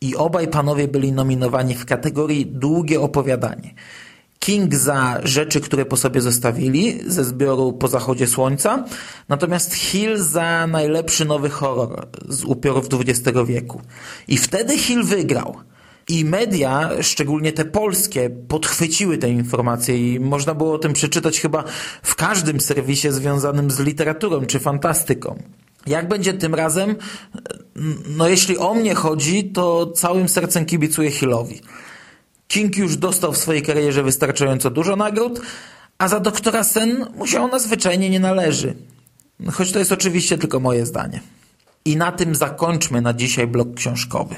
I 0.00 0.16
obaj 0.16 0.48
panowie 0.48 0.88
byli 0.88 1.12
nominowani 1.12 1.74
w 1.74 1.86
kategorii 1.86 2.46
długie 2.46 3.00
opowiadanie. 3.00 3.74
King 4.38 4.74
za 4.74 5.20
rzeczy, 5.24 5.60
które 5.60 5.84
po 5.84 5.96
sobie 5.96 6.20
zostawili 6.20 7.00
ze 7.06 7.24
zbioru 7.24 7.72
Po 7.72 7.88
zachodzie 7.88 8.26
słońca, 8.26 8.84
natomiast 9.28 9.74
Hill 9.74 10.16
za 10.16 10.66
najlepszy 10.66 11.24
nowy 11.24 11.50
horror 11.50 12.08
z 12.28 12.44
upiorów 12.44 12.86
XX 12.92 13.38
wieku. 13.46 13.80
I 14.28 14.36
wtedy 14.36 14.78
Hill 14.78 15.04
wygrał. 15.04 15.56
I 16.08 16.24
media, 16.24 16.90
szczególnie 17.00 17.52
te 17.52 17.64
polskie, 17.64 18.30
podchwyciły 18.30 19.18
te 19.18 19.28
informacje 19.28 20.14
i 20.14 20.20
można 20.20 20.54
było 20.54 20.74
o 20.74 20.78
tym 20.78 20.92
przeczytać 20.92 21.40
chyba 21.40 21.64
w 22.02 22.14
każdym 22.14 22.60
serwisie 22.60 23.12
związanym 23.12 23.70
z 23.70 23.80
literaturą 23.80 24.46
czy 24.46 24.58
fantastyką. 24.60 25.42
Jak 25.86 26.08
będzie 26.08 26.32
tym 26.34 26.54
razem? 26.54 26.96
No 28.08 28.28
jeśli 28.28 28.58
o 28.58 28.74
mnie 28.74 28.94
chodzi, 28.94 29.44
to 29.44 29.86
całym 29.86 30.28
sercem 30.28 30.66
kibicuję 30.66 31.10
Hillowi. 31.10 31.60
King 32.48 32.76
już 32.76 32.96
dostał 32.96 33.32
w 33.32 33.38
swojej 33.38 33.62
karierze 33.62 34.02
wystarczająco 34.02 34.70
dużo 34.70 34.96
nagród, 34.96 35.40
a 35.98 36.08
za 36.08 36.20
doktora 36.20 36.64
Sen 36.64 37.06
mu 37.16 37.26
się 37.26 37.40
ona 37.42 37.58
zwyczajnie 37.58 38.10
nie 38.10 38.20
należy. 38.20 38.74
Choć 39.52 39.72
to 39.72 39.78
jest 39.78 39.92
oczywiście 39.92 40.38
tylko 40.38 40.60
moje 40.60 40.86
zdanie. 40.86 41.20
I 41.84 41.96
na 41.96 42.12
tym 42.12 42.34
zakończmy 42.34 43.00
na 43.00 43.14
dzisiaj 43.14 43.46
blok 43.46 43.74
książkowy. 43.74 44.34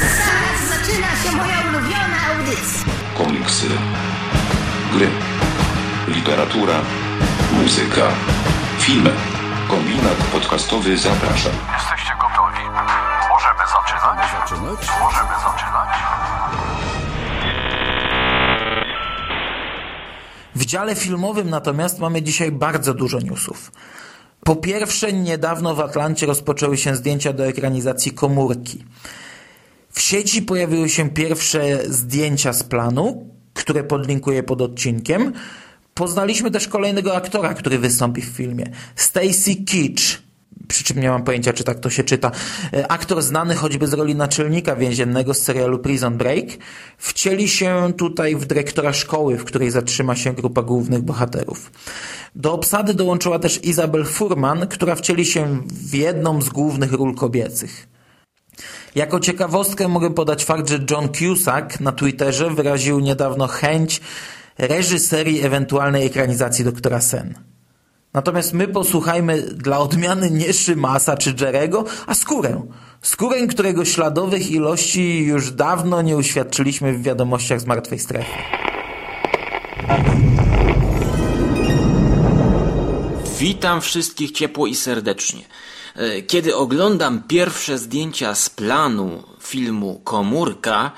Zaraz 0.00 0.68
zaczyna 0.68 1.08
się 1.22 1.36
moja 1.36 1.60
ulubiona 1.60 2.26
audycja. 2.30 2.92
Komiksy, 3.18 3.66
gry, 4.92 5.08
literatura, 6.14 6.80
muzyka, 7.62 8.08
filmy. 8.78 9.10
Kombinat 9.68 10.16
podcastowy 10.32 10.96
zaprasza. 10.96 11.50
Jesteście 11.74 12.12
gotowi? 12.20 12.64
Możemy 13.30 13.64
zaczynać? 13.74 14.30
zaczynać? 14.40 14.80
Możemy 15.00 15.34
zaczynać. 15.44 15.88
W 20.54 20.64
dziale 20.64 20.94
filmowym 20.94 21.50
natomiast 21.50 21.98
mamy 21.98 22.22
dzisiaj 22.22 22.52
bardzo 22.52 22.94
dużo 22.94 23.18
newsów. 23.20 23.72
Po 24.44 24.56
pierwsze, 24.56 25.12
niedawno 25.12 25.74
w 25.74 25.80
Atlancie 25.80 26.26
rozpoczęły 26.26 26.76
się 26.76 26.94
zdjęcia 26.94 27.32
do 27.32 27.46
ekranizacji 27.46 28.12
komórki. 28.12 28.84
W 29.90 30.00
sieci 30.00 30.42
pojawiły 30.42 30.88
się 30.88 31.10
pierwsze 31.10 31.78
zdjęcia 31.88 32.52
z 32.52 32.62
planu, 32.62 33.34
które 33.54 33.84
podlinkuję 33.84 34.42
pod 34.42 34.62
odcinkiem. 34.62 35.32
Poznaliśmy 35.98 36.50
też 36.50 36.68
kolejnego 36.68 37.16
aktora, 37.16 37.54
który 37.54 37.78
wystąpi 37.78 38.22
w 38.22 38.24
filmie. 38.24 38.70
Stacy 38.96 39.56
Keach. 39.66 40.22
Przy 40.68 40.84
czym 40.84 41.00
nie 41.00 41.10
mam 41.10 41.24
pojęcia, 41.24 41.52
czy 41.52 41.64
tak 41.64 41.80
to 41.80 41.90
się 41.90 42.04
czyta. 42.04 42.30
E, 42.72 42.92
Aktor 42.92 43.22
znany 43.22 43.54
choćby 43.54 43.86
z 43.86 43.92
roli 43.92 44.14
naczelnika 44.14 44.76
więziennego 44.76 45.34
z 45.34 45.42
serialu 45.42 45.78
Prison 45.78 46.16
Break 46.16 46.46
wcieli 46.98 47.48
się 47.48 47.92
tutaj 47.96 48.36
w 48.36 48.46
dyrektora 48.46 48.92
szkoły, 48.92 49.38
w 49.38 49.44
której 49.44 49.70
zatrzyma 49.70 50.16
się 50.16 50.32
grupa 50.32 50.62
głównych 50.62 51.02
bohaterów. 51.02 51.72
Do 52.34 52.52
obsady 52.52 52.94
dołączyła 52.94 53.38
też 53.38 53.64
Isabel 53.64 54.04
Furman, 54.04 54.66
która 54.66 54.94
wcieli 54.94 55.26
się 55.26 55.62
w 55.66 55.94
jedną 55.94 56.42
z 56.42 56.48
głównych 56.48 56.92
ról 56.92 57.14
kobiecych. 57.14 57.88
Jako 58.94 59.20
ciekawostkę 59.20 59.88
mogę 59.88 60.14
podać 60.14 60.44
fakt, 60.44 60.68
że 60.68 60.78
John 60.90 61.08
Cusack 61.08 61.80
na 61.80 61.92
Twitterze 61.92 62.50
wyraził 62.50 63.00
niedawno 63.00 63.46
chęć 63.46 64.00
reżyserii 64.58 65.44
ewentualnej 65.44 66.06
ekranizacji 66.06 66.64
Doktora 66.64 67.00
Sen. 67.00 67.34
Natomiast 68.14 68.52
my 68.52 68.68
posłuchajmy 68.68 69.42
dla 69.42 69.78
odmiany 69.78 70.30
nie 70.30 70.52
Szymasa 70.52 71.16
czy 71.16 71.34
Jerego, 71.40 71.84
a 72.06 72.14
Skórę. 72.14 72.62
Skórę, 73.02 73.46
którego 73.46 73.84
śladowych 73.84 74.50
ilości 74.50 75.18
już 75.24 75.50
dawno 75.50 76.02
nie 76.02 76.16
uświadczyliśmy 76.16 76.92
w 76.92 77.02
wiadomościach 77.02 77.60
z 77.60 77.66
Martwej 77.66 77.98
Strefy. 77.98 78.32
Witam 83.38 83.80
wszystkich 83.80 84.30
ciepło 84.30 84.66
i 84.66 84.74
serdecznie. 84.74 85.42
E, 85.96 86.22
Kiedy 86.22 86.56
oglądam 86.56 87.22
pierwsze 87.22 87.78
zdjęcia 87.78 88.34
z 88.34 88.50
planu 88.50 89.22
filmu 89.40 90.00
Komórka, 90.04 90.90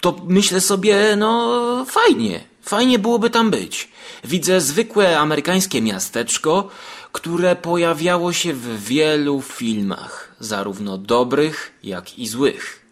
to 0.00 0.16
myślę 0.26 0.60
sobie, 0.60 1.16
no 1.16 1.86
fajnie, 1.88 2.40
fajnie 2.68 2.98
byłoby 2.98 3.30
tam 3.30 3.50
być. 3.50 3.88
Widzę 4.24 4.60
zwykłe 4.60 5.18
amerykańskie 5.18 5.82
miasteczko, 5.82 6.68
które 7.12 7.56
pojawiało 7.56 8.32
się 8.32 8.52
w 8.52 8.84
wielu 8.84 9.42
filmach, 9.42 10.34
zarówno 10.40 10.98
dobrych, 10.98 11.72
jak 11.82 12.18
i 12.18 12.28
złych. 12.28 12.86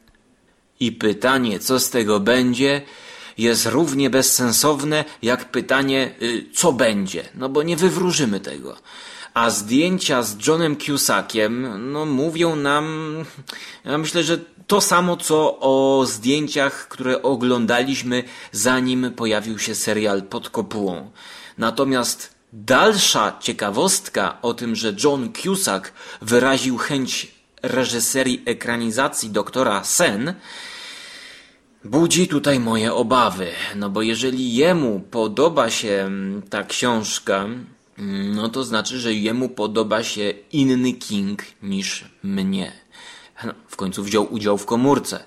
I 0.80 0.92
pytanie, 0.92 1.58
co 1.58 1.80
z 1.80 1.90
tego 1.90 2.20
będzie, 2.20 2.82
jest 3.38 3.66
równie 3.66 4.10
bezsensowne 4.10 5.04
jak 5.22 5.50
pytanie, 5.50 6.14
y, 6.22 6.46
co 6.54 6.72
będzie, 6.72 7.28
no 7.34 7.48
bo 7.48 7.62
nie 7.62 7.76
wywróżymy 7.76 8.40
tego. 8.40 8.76
A 9.36 9.50
zdjęcia 9.50 10.22
z 10.22 10.46
Johnem 10.46 10.76
Cusackiem, 10.76 11.68
no 11.92 12.06
mówią 12.06 12.56
nam, 12.56 13.14
ja 13.84 13.98
myślę, 13.98 14.24
że 14.24 14.38
to 14.66 14.80
samo 14.80 15.16
co 15.16 15.60
o 15.60 16.04
zdjęciach, 16.06 16.88
które 16.88 17.22
oglądaliśmy 17.22 18.24
zanim 18.52 19.12
pojawił 19.16 19.58
się 19.58 19.74
serial 19.74 20.22
pod 20.22 20.50
kopułą. 20.50 21.10
Natomiast 21.58 22.34
dalsza 22.52 23.36
ciekawostka 23.40 24.38
o 24.42 24.54
tym, 24.54 24.76
że 24.76 24.94
John 25.04 25.32
Cusack 25.32 25.92
wyraził 26.22 26.76
chęć 26.76 27.34
reżyserii 27.62 28.42
ekranizacji 28.46 29.30
doktora 29.30 29.84
Sen, 29.84 30.34
budzi 31.84 32.28
tutaj 32.28 32.60
moje 32.60 32.94
obawy. 32.94 33.48
No 33.74 33.90
bo 33.90 34.02
jeżeli 34.02 34.54
jemu 34.54 35.00
podoba 35.00 35.70
się 35.70 36.10
ta 36.50 36.64
książka, 36.64 37.46
no 38.34 38.48
to 38.48 38.64
znaczy, 38.64 38.98
że 38.98 39.14
jemu 39.14 39.48
podoba 39.48 40.02
się 40.02 40.34
inny 40.52 40.92
King 40.92 41.42
niż 41.62 42.04
mnie. 42.22 42.72
No, 43.44 43.52
w 43.68 43.76
końcu 43.76 44.02
wziął 44.02 44.32
udział 44.34 44.58
w 44.58 44.66
komórce. 44.66 45.24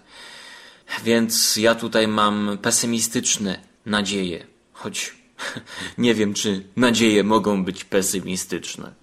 Więc 1.03 1.57
ja 1.57 1.75
tutaj 1.75 2.07
mam 2.07 2.57
pesymistyczne 2.61 3.59
nadzieje, 3.85 4.47
choć 4.73 5.15
nie 5.97 6.15
wiem, 6.15 6.33
czy 6.33 6.63
nadzieje 6.75 7.23
mogą 7.23 7.63
być 7.63 7.83
pesymistyczne. 7.83 8.93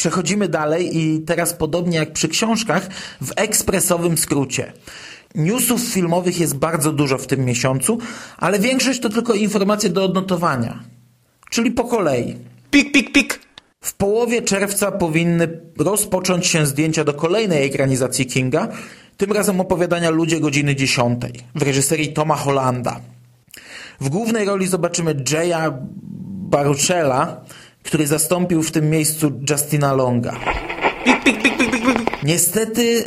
Przechodzimy 0.00 0.48
dalej 0.48 0.98
i 0.98 1.20
teraz 1.20 1.54
podobnie 1.54 1.98
jak 1.98 2.12
przy 2.12 2.28
książkach, 2.28 2.88
w 3.20 3.32
ekspresowym 3.36 4.18
skrócie. 4.18 4.72
Newsów 5.34 5.80
filmowych 5.80 6.40
jest 6.40 6.56
bardzo 6.56 6.92
dużo 6.92 7.18
w 7.18 7.26
tym 7.26 7.44
miesiącu, 7.44 7.98
ale 8.38 8.58
większość 8.58 9.00
to 9.00 9.08
tylko 9.08 9.34
informacje 9.34 9.90
do 9.90 10.04
odnotowania. 10.04 10.82
Czyli 11.50 11.70
po 11.70 11.84
kolei. 11.84 12.36
Pik, 12.70 12.92
pik, 12.92 13.12
pik! 13.12 13.40
W 13.80 13.94
połowie 13.94 14.42
czerwca 14.42 14.92
powinny 14.92 15.60
rozpocząć 15.78 16.46
się 16.46 16.66
zdjęcia 16.66 17.04
do 17.04 17.14
kolejnej 17.14 17.64
ekranizacji 17.64 18.26
Kinga, 18.26 18.68
tym 19.16 19.32
razem 19.32 19.60
opowiadania 19.60 20.10
Ludzie 20.10 20.40
godziny 20.40 20.76
10 20.76 21.22
w 21.54 21.62
reżyserii 21.62 22.12
Toma 22.12 22.36
Hollanda. 22.36 23.00
W 24.00 24.08
głównej 24.08 24.44
roli 24.44 24.66
zobaczymy 24.66 25.24
Jaya 25.32 25.72
Baruchela, 26.50 27.44
który 27.90 28.06
zastąpił 28.06 28.62
w 28.62 28.70
tym 28.70 28.90
miejscu 28.90 29.32
Justina 29.50 29.92
Longa. 29.92 30.36
Niestety 32.22 33.04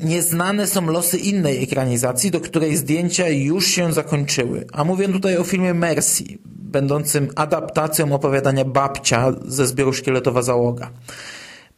nieznane 0.00 0.66
są 0.66 0.86
losy 0.86 1.18
innej 1.18 1.62
ekranizacji, 1.62 2.30
do 2.30 2.40
której 2.40 2.76
zdjęcia 2.76 3.28
już 3.28 3.66
się 3.66 3.92
zakończyły. 3.92 4.66
A 4.72 4.84
mówię 4.84 5.08
tutaj 5.08 5.36
o 5.36 5.44
filmie 5.44 5.74
Mercy, 5.74 6.24
będącym 6.44 7.28
adaptacją 7.36 8.12
opowiadania 8.12 8.64
Babcia 8.64 9.32
ze 9.46 9.66
zbioru 9.66 9.92
Szkieletowa 9.92 10.42
Załoga. 10.42 10.90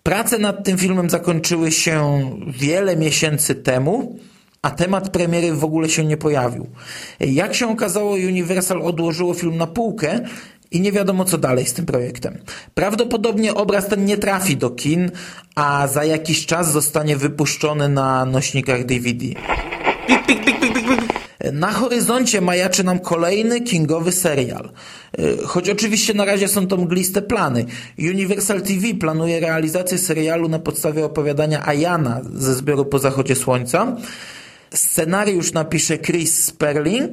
Prace 0.03 0.38
nad 0.38 0.64
tym 0.64 0.79
filmem 0.79 1.11
zakończyły 1.11 1.73
się 1.73 2.21
wiele 2.47 2.97
miesięcy 2.97 3.55
temu, 3.55 4.19
a 4.62 4.71
temat 4.71 5.11
premiery 5.11 5.53
w 5.53 5.64
ogóle 5.64 5.88
się 5.88 6.05
nie 6.05 6.17
pojawił. 6.17 6.67
Jak 7.21 7.55
się 7.55 7.69
okazało, 7.69 8.11
Universal 8.11 8.83
odłożyło 8.83 9.35
film 9.35 9.57
na 9.57 9.67
półkę 9.67 10.21
i 10.70 10.81
nie 10.81 10.92
wiadomo 10.92 11.24
co 11.24 11.38
dalej 11.38 11.66
z 11.66 11.72
tym 11.72 11.87
projektem. 11.87 12.38
Prawdopodobnie 12.74 13.55
obraz 13.55 13.88
ten 13.88 14.05
nie 14.05 14.16
trafi 14.16 14.57
do 14.57 14.70
kin, 14.70 15.11
a 15.55 15.88
za 15.88 16.05
jakiś 16.05 16.46
czas 16.46 16.72
zostanie 16.72 17.16
wypuszczony 17.16 17.88
na 17.88 18.24
nośnikach 18.24 18.85
DVD. 18.85 19.27
Na 21.53 21.72
horyzoncie 21.72 22.40
majaczy 22.40 22.85
nam 22.85 22.98
kolejny 22.98 23.61
kingowy 23.61 24.12
serial. 24.12 24.70
Choć 25.46 25.70
oczywiście 25.70 26.14
na 26.14 26.24
razie 26.24 26.48
są 26.48 26.66
to 26.66 26.77
mgliste 26.77 27.22
plany. 27.22 27.64
Universal 27.98 28.62
TV 28.62 28.94
planuje 29.00 29.40
realizację 29.40 29.98
serialu 29.98 30.48
na 30.48 30.59
podstawie 30.59 31.05
opowiadania 31.05 31.66
Ayana 31.66 32.20
ze 32.35 32.55
zbioru 32.55 32.85
Po 32.85 32.98
zachodzie 32.98 33.37
słońca. 33.37 33.96
Scenariusz 34.74 35.53
napisze 35.53 35.98
Chris 35.98 36.44
Sperling. 36.44 37.12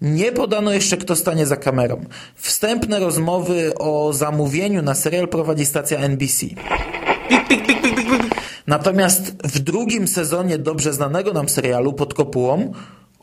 Nie 0.00 0.32
podano 0.32 0.72
jeszcze, 0.72 0.96
kto 0.96 1.16
stanie 1.16 1.46
za 1.46 1.56
kamerą. 1.56 2.04
Wstępne 2.34 3.00
rozmowy 3.00 3.72
o 3.78 4.12
zamówieniu 4.12 4.82
na 4.82 4.94
serial 4.94 5.28
prowadzi 5.28 5.66
stacja 5.66 5.98
NBC. 5.98 6.46
Natomiast 8.66 9.32
w 9.44 9.58
drugim 9.58 10.08
sezonie 10.08 10.58
dobrze 10.58 10.92
znanego 10.92 11.32
nam 11.32 11.48
serialu 11.48 11.92
pod 11.92 12.14
kopułą, 12.14 12.72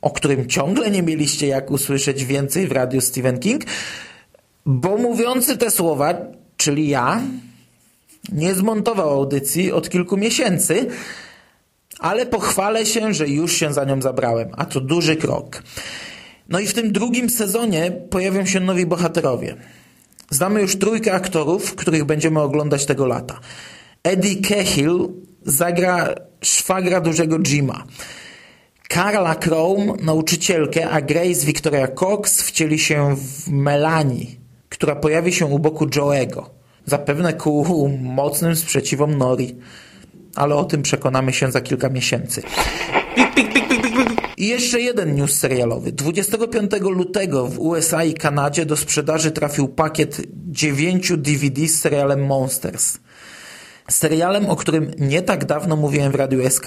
o 0.01 0.09
którym 0.09 0.47
ciągle 0.47 0.91
nie 0.91 1.03
mieliście 1.03 1.47
jak 1.47 1.71
usłyszeć 1.71 2.25
więcej 2.25 2.67
w 2.67 2.71
radiu 2.71 3.01
Stephen 3.01 3.39
King, 3.39 3.63
bo 4.65 4.97
mówiący 4.97 5.57
te 5.57 5.71
słowa, 5.71 6.13
czyli 6.57 6.87
ja, 6.87 7.21
nie 8.31 8.53
zmontował 8.53 9.09
audycji 9.09 9.71
od 9.71 9.89
kilku 9.89 10.17
miesięcy, 10.17 10.87
ale 11.99 12.25
pochwalę 12.25 12.85
się, 12.85 13.13
że 13.13 13.27
już 13.27 13.53
się 13.53 13.73
za 13.73 13.83
nią 13.83 14.01
zabrałem, 14.01 14.49
a 14.57 14.65
to 14.65 14.81
duży 14.81 15.15
krok. 15.15 15.63
No 16.49 16.60
i 16.60 16.67
w 16.67 16.73
tym 16.73 16.91
drugim 16.91 17.29
sezonie 17.29 17.91
pojawią 18.10 18.45
się 18.45 18.60
nowi 18.60 18.86
bohaterowie. 18.86 19.55
Znamy 20.29 20.62
już 20.62 20.75
trójkę 20.79 21.13
aktorów, 21.13 21.75
których 21.75 22.03
będziemy 22.03 22.41
oglądać 22.41 22.86
tego 22.86 23.05
lata. 23.05 23.39
Eddie 24.03 24.41
Cahill 24.41 25.10
zagra 25.45 26.15
szwagra 26.41 27.01
dużego 27.01 27.39
Jima. 27.39 27.83
Carla 28.89 29.36
Chrome, 29.43 29.93
nauczycielkę, 30.03 30.89
a 30.89 31.01
Grace 31.01 31.45
Victoria 31.45 31.88
Cox 31.88 32.41
wcieli 32.41 32.79
się 32.79 33.15
w 33.15 33.49
Melanie, 33.49 34.25
która 34.69 34.95
pojawi 34.95 35.33
się 35.33 35.45
u 35.45 35.60
boku 35.60 35.86
Joe'ego. 35.86 36.43
Zapewne 36.86 37.33
ku 37.33 37.89
mocnym 38.01 38.55
sprzeciwom 38.55 39.17
Nori. 39.17 39.55
ale 40.36 40.55
o 40.55 40.65
tym 40.65 40.81
przekonamy 40.81 41.33
się 41.33 41.51
za 41.51 41.62
kilka 41.62 41.89
miesięcy. 41.89 42.41
I 44.38 44.47
jeszcze 44.47 44.82
jeden 44.82 45.15
news 45.15 45.36
serialowy. 45.36 45.91
25 45.91 46.71
lutego 46.82 47.47
w 47.47 47.60
USA 47.60 48.04
i 48.04 48.13
Kanadzie 48.13 48.65
do 48.65 48.78
sprzedaży 48.78 49.32
trafił 49.32 49.67
pakiet 49.67 50.21
9 50.47 51.12
DVD 51.17 51.67
z 51.67 51.80
serialem 51.80 52.26
Monsters. 52.26 52.97
Serialem, 53.89 54.45
o 54.45 54.56
którym 54.56 54.91
nie 55.00 55.21
tak 55.21 55.45
dawno 55.45 55.76
mówiłem 55.76 56.12
w 56.12 56.15
Radiu 56.15 56.50
SK. 56.50 56.65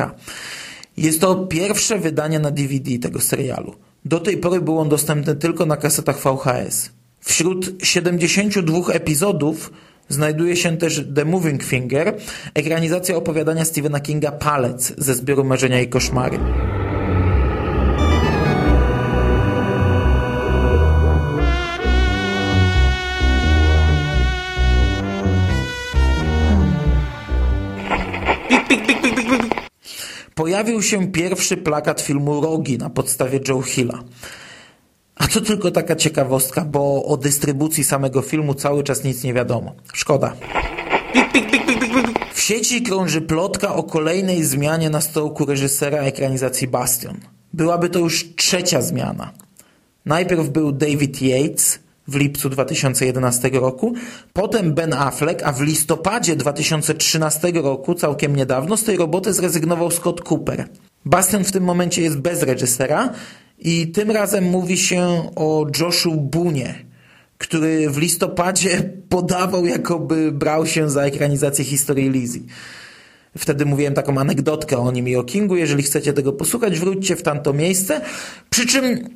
Jest 0.96 1.20
to 1.20 1.34
pierwsze 1.34 1.98
wydanie 1.98 2.38
na 2.38 2.50
DVD 2.50 2.98
tego 2.98 3.20
serialu. 3.20 3.74
Do 4.04 4.20
tej 4.20 4.36
pory 4.36 4.60
był 4.60 4.78
on 4.78 4.88
dostępny 4.88 5.36
tylko 5.36 5.66
na 5.66 5.76
kasetach 5.76 6.18
VHS. 6.18 6.90
Wśród 7.20 7.70
72 7.82 8.92
epizodów 8.92 9.72
znajduje 10.08 10.56
się 10.56 10.76
też 10.76 11.04
The 11.14 11.24
Moving 11.24 11.62
Finger, 11.62 12.16
ekranizacja 12.54 13.16
opowiadania 13.16 13.64
Stephena 13.64 14.00
Kinga 14.00 14.32
Palec 14.32 14.92
ze 14.98 15.14
zbioru 15.14 15.44
Marzenia 15.44 15.80
i 15.80 15.88
Koszmary. 15.88 16.38
Pojawił 30.40 30.82
się 30.82 31.12
pierwszy 31.12 31.56
plakat 31.56 32.00
filmu 32.00 32.40
Rogi 32.40 32.78
na 32.78 32.90
podstawie 32.90 33.40
Joe 33.48 33.62
Hilla. 33.62 34.02
A 35.16 35.28
to 35.28 35.40
tylko 35.40 35.70
taka 35.70 35.96
ciekawostka, 35.96 36.64
bo 36.64 37.04
o 37.04 37.16
dystrybucji 37.16 37.84
samego 37.84 38.22
filmu 38.22 38.54
cały 38.54 38.84
czas 38.84 39.04
nic 39.04 39.24
nie 39.24 39.34
wiadomo. 39.34 39.74
Szkoda. 39.92 40.36
W 42.32 42.40
sieci 42.40 42.82
krąży 42.82 43.20
plotka 43.20 43.74
o 43.74 43.82
kolejnej 43.82 44.44
zmianie 44.44 44.90
na 44.90 45.00
stołku 45.00 45.46
reżysera 45.46 45.98
ekranizacji 45.98 46.68
Bastion. 46.68 47.16
Byłaby 47.52 47.88
to 47.88 47.98
już 47.98 48.34
trzecia 48.36 48.82
zmiana. 48.82 49.32
Najpierw 50.06 50.48
był 50.48 50.72
David 50.72 51.22
Yates 51.22 51.78
w 52.10 52.16
lipcu 52.16 52.50
2011 52.50 53.50
roku, 53.52 53.94
potem 54.32 54.74
Ben 54.74 54.92
Affleck, 54.92 55.42
a 55.42 55.52
w 55.52 55.60
listopadzie 55.60 56.36
2013 56.36 57.52
roku, 57.52 57.94
całkiem 57.94 58.36
niedawno, 58.36 58.76
z 58.76 58.84
tej 58.84 58.96
roboty 58.96 59.32
zrezygnował 59.32 59.90
Scott 59.90 60.20
Cooper. 60.30 60.68
Bastion 61.04 61.44
w 61.44 61.52
tym 61.52 61.64
momencie 61.64 62.02
jest 62.02 62.18
bez 62.18 62.42
reżysera 62.42 63.12
i 63.58 63.88
tym 63.88 64.10
razem 64.10 64.44
mówi 64.44 64.78
się 64.78 65.30
o 65.36 65.66
Joshu 65.80 66.16
Bunie, 66.16 66.74
który 67.38 67.90
w 67.90 67.98
listopadzie 67.98 68.90
podawał, 69.08 69.66
jakoby 69.66 70.32
brał 70.32 70.66
się 70.66 70.90
za 70.90 71.02
ekranizację 71.02 71.64
historii 71.64 72.10
Lizzie. 72.10 72.40
Wtedy 73.38 73.66
mówiłem 73.66 73.94
taką 73.94 74.18
anegdotkę 74.18 74.78
o 74.78 74.92
nim 74.92 75.08
i 75.08 75.16
o 75.16 75.24
Kingu. 75.24 75.56
Jeżeli 75.56 75.82
chcecie 75.82 76.12
tego 76.12 76.32
posłuchać, 76.32 76.78
wróćcie 76.78 77.16
w 77.16 77.22
tamto 77.22 77.52
miejsce. 77.52 78.00
Przy 78.50 78.66
czym 78.66 79.08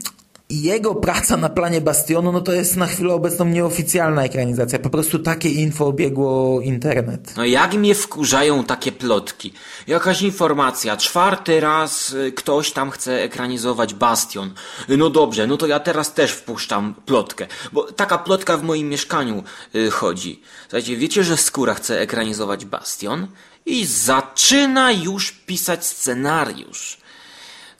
jego 0.62 0.94
praca 0.94 1.36
na 1.36 1.48
planie 1.48 1.80
Bastionu, 1.80 2.32
no 2.32 2.40
to 2.40 2.52
jest 2.52 2.76
na 2.76 2.86
chwilę 2.86 3.14
obecną 3.14 3.44
nieoficjalna 3.44 4.24
ekranizacja. 4.24 4.78
Po 4.78 4.90
prostu 4.90 5.18
takie 5.18 5.48
info 5.48 5.86
obiegło 5.86 6.60
internet. 6.60 7.36
No 7.36 7.44
jak 7.44 7.74
mnie 7.74 7.94
wkurzają 7.94 8.64
takie 8.64 8.92
plotki. 8.92 9.52
Jakaś 9.86 10.22
informacja, 10.22 10.96
czwarty 10.96 11.60
raz 11.60 12.12
y, 12.12 12.32
ktoś 12.32 12.72
tam 12.72 12.90
chce 12.90 13.22
ekranizować 13.22 13.94
Bastion. 13.94 14.54
No 14.88 15.10
dobrze, 15.10 15.46
no 15.46 15.56
to 15.56 15.66
ja 15.66 15.80
teraz 15.80 16.14
też 16.14 16.30
wpuszczam 16.30 16.94
plotkę. 17.06 17.46
Bo 17.72 17.92
taka 17.92 18.18
plotka 18.18 18.56
w 18.56 18.62
moim 18.62 18.88
mieszkaniu 18.88 19.44
y, 19.74 19.90
chodzi. 19.90 20.42
Słuchajcie, 20.62 20.96
wiecie, 20.96 21.24
że 21.24 21.36
Skóra 21.36 21.74
chce 21.74 22.00
ekranizować 22.00 22.64
Bastion? 22.64 23.26
I 23.66 23.86
zaczyna 23.86 24.92
już 24.92 25.32
pisać 25.32 25.86
scenariusz. 25.86 27.03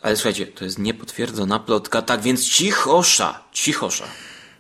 Ale 0.05 0.17
słuchajcie, 0.17 0.47
to 0.47 0.65
jest 0.65 0.79
niepotwierdzona 0.79 1.59
plotka, 1.59 2.03
tak 2.03 2.23
więc 2.23 2.49
cichosza, 2.49 3.45
cichosza. 3.53 4.05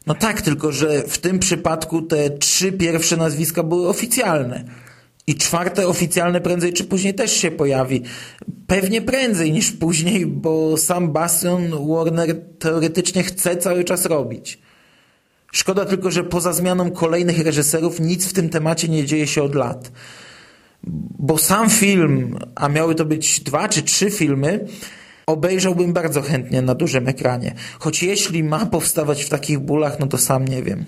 No 0.07 0.14
tak, 0.14 0.42
tylko 0.42 0.72
że 0.72 1.02
w 1.02 1.18
tym 1.18 1.38
przypadku 1.38 2.02
te 2.02 2.30
trzy 2.30 2.72
pierwsze 2.72 3.16
nazwiska 3.16 3.62
były 3.62 3.88
oficjalne. 3.88 4.64
I 5.26 5.35
czwarte 5.35 5.88
oficjalne 5.88 6.40
prędzej 6.40 6.72
czy 6.72 6.85
później 6.85 7.14
też 7.14 7.33
się 7.33 7.50
pojawi. 7.50 8.02
Pewnie 8.66 9.02
prędzej 9.02 9.52
niż 9.52 9.72
później, 9.72 10.26
bo 10.26 10.76
sam 10.76 11.12
Bastion 11.12 11.70
Warner 11.88 12.37
teoretycznie 12.59 13.22
chce 13.22 13.57
cały 13.57 13.85
czas 13.85 14.07
robić. 14.07 14.59
Szkoda 15.52 15.85
tylko, 15.85 16.11
że 16.11 16.24
poza 16.24 16.52
zmianą 16.52 16.90
kolejnych 16.90 17.38
reżyserów 17.38 18.00
nic 18.00 18.26
w 18.26 18.33
tym 18.33 18.48
temacie 18.48 18.88
nie 18.88 19.04
dzieje 19.04 19.26
się 19.26 19.42
od 19.42 19.54
lat. 19.54 19.92
Bo 21.18 21.38
sam 21.38 21.70
film, 21.70 22.38
a 22.54 22.68
miały 22.68 22.94
to 22.94 23.04
być 23.04 23.40
dwa 23.40 23.68
czy 23.68 23.83
trzy 23.83 24.11
filmy, 24.11 24.66
obejrzałbym 25.26 25.92
bardzo 25.92 26.22
chętnie 26.22 26.62
na 26.62 26.74
dużym 26.74 27.08
ekranie. 27.08 27.54
Choć 27.78 28.02
jeśli 28.02 28.44
ma 28.44 28.66
powstawać 28.66 29.24
w 29.24 29.28
takich 29.28 29.58
bólach, 29.58 29.98
no 30.00 30.06
to 30.06 30.18
sam 30.18 30.44
nie 30.44 30.62
wiem. 30.62 30.84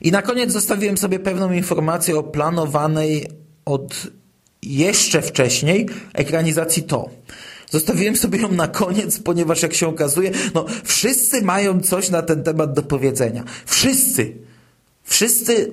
I 0.00 0.12
na 0.12 0.22
koniec 0.22 0.52
zostawiłem 0.52 0.96
sobie 0.96 1.18
pewną 1.18 1.52
informację 1.52 2.18
o 2.18 2.22
planowanej 2.22 3.26
od 3.64 4.06
jeszcze 4.62 5.22
wcześniej 5.22 5.88
ekranizacji 6.14 6.82
To. 6.82 7.10
Zostawiłem 7.72 8.16
sobie 8.16 8.38
ją 8.40 8.52
na 8.52 8.68
koniec, 8.68 9.18
ponieważ 9.18 9.62
jak 9.62 9.74
się 9.74 9.88
okazuje, 9.88 10.30
no 10.54 10.66
wszyscy 10.84 11.42
mają 11.42 11.80
coś 11.80 12.10
na 12.10 12.22
ten 12.22 12.44
temat 12.44 12.72
do 12.72 12.82
powiedzenia. 12.82 13.44
Wszyscy. 13.66 14.36
Wszyscy 15.04 15.72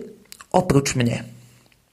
oprócz 0.51 0.95
mnie. 0.95 1.23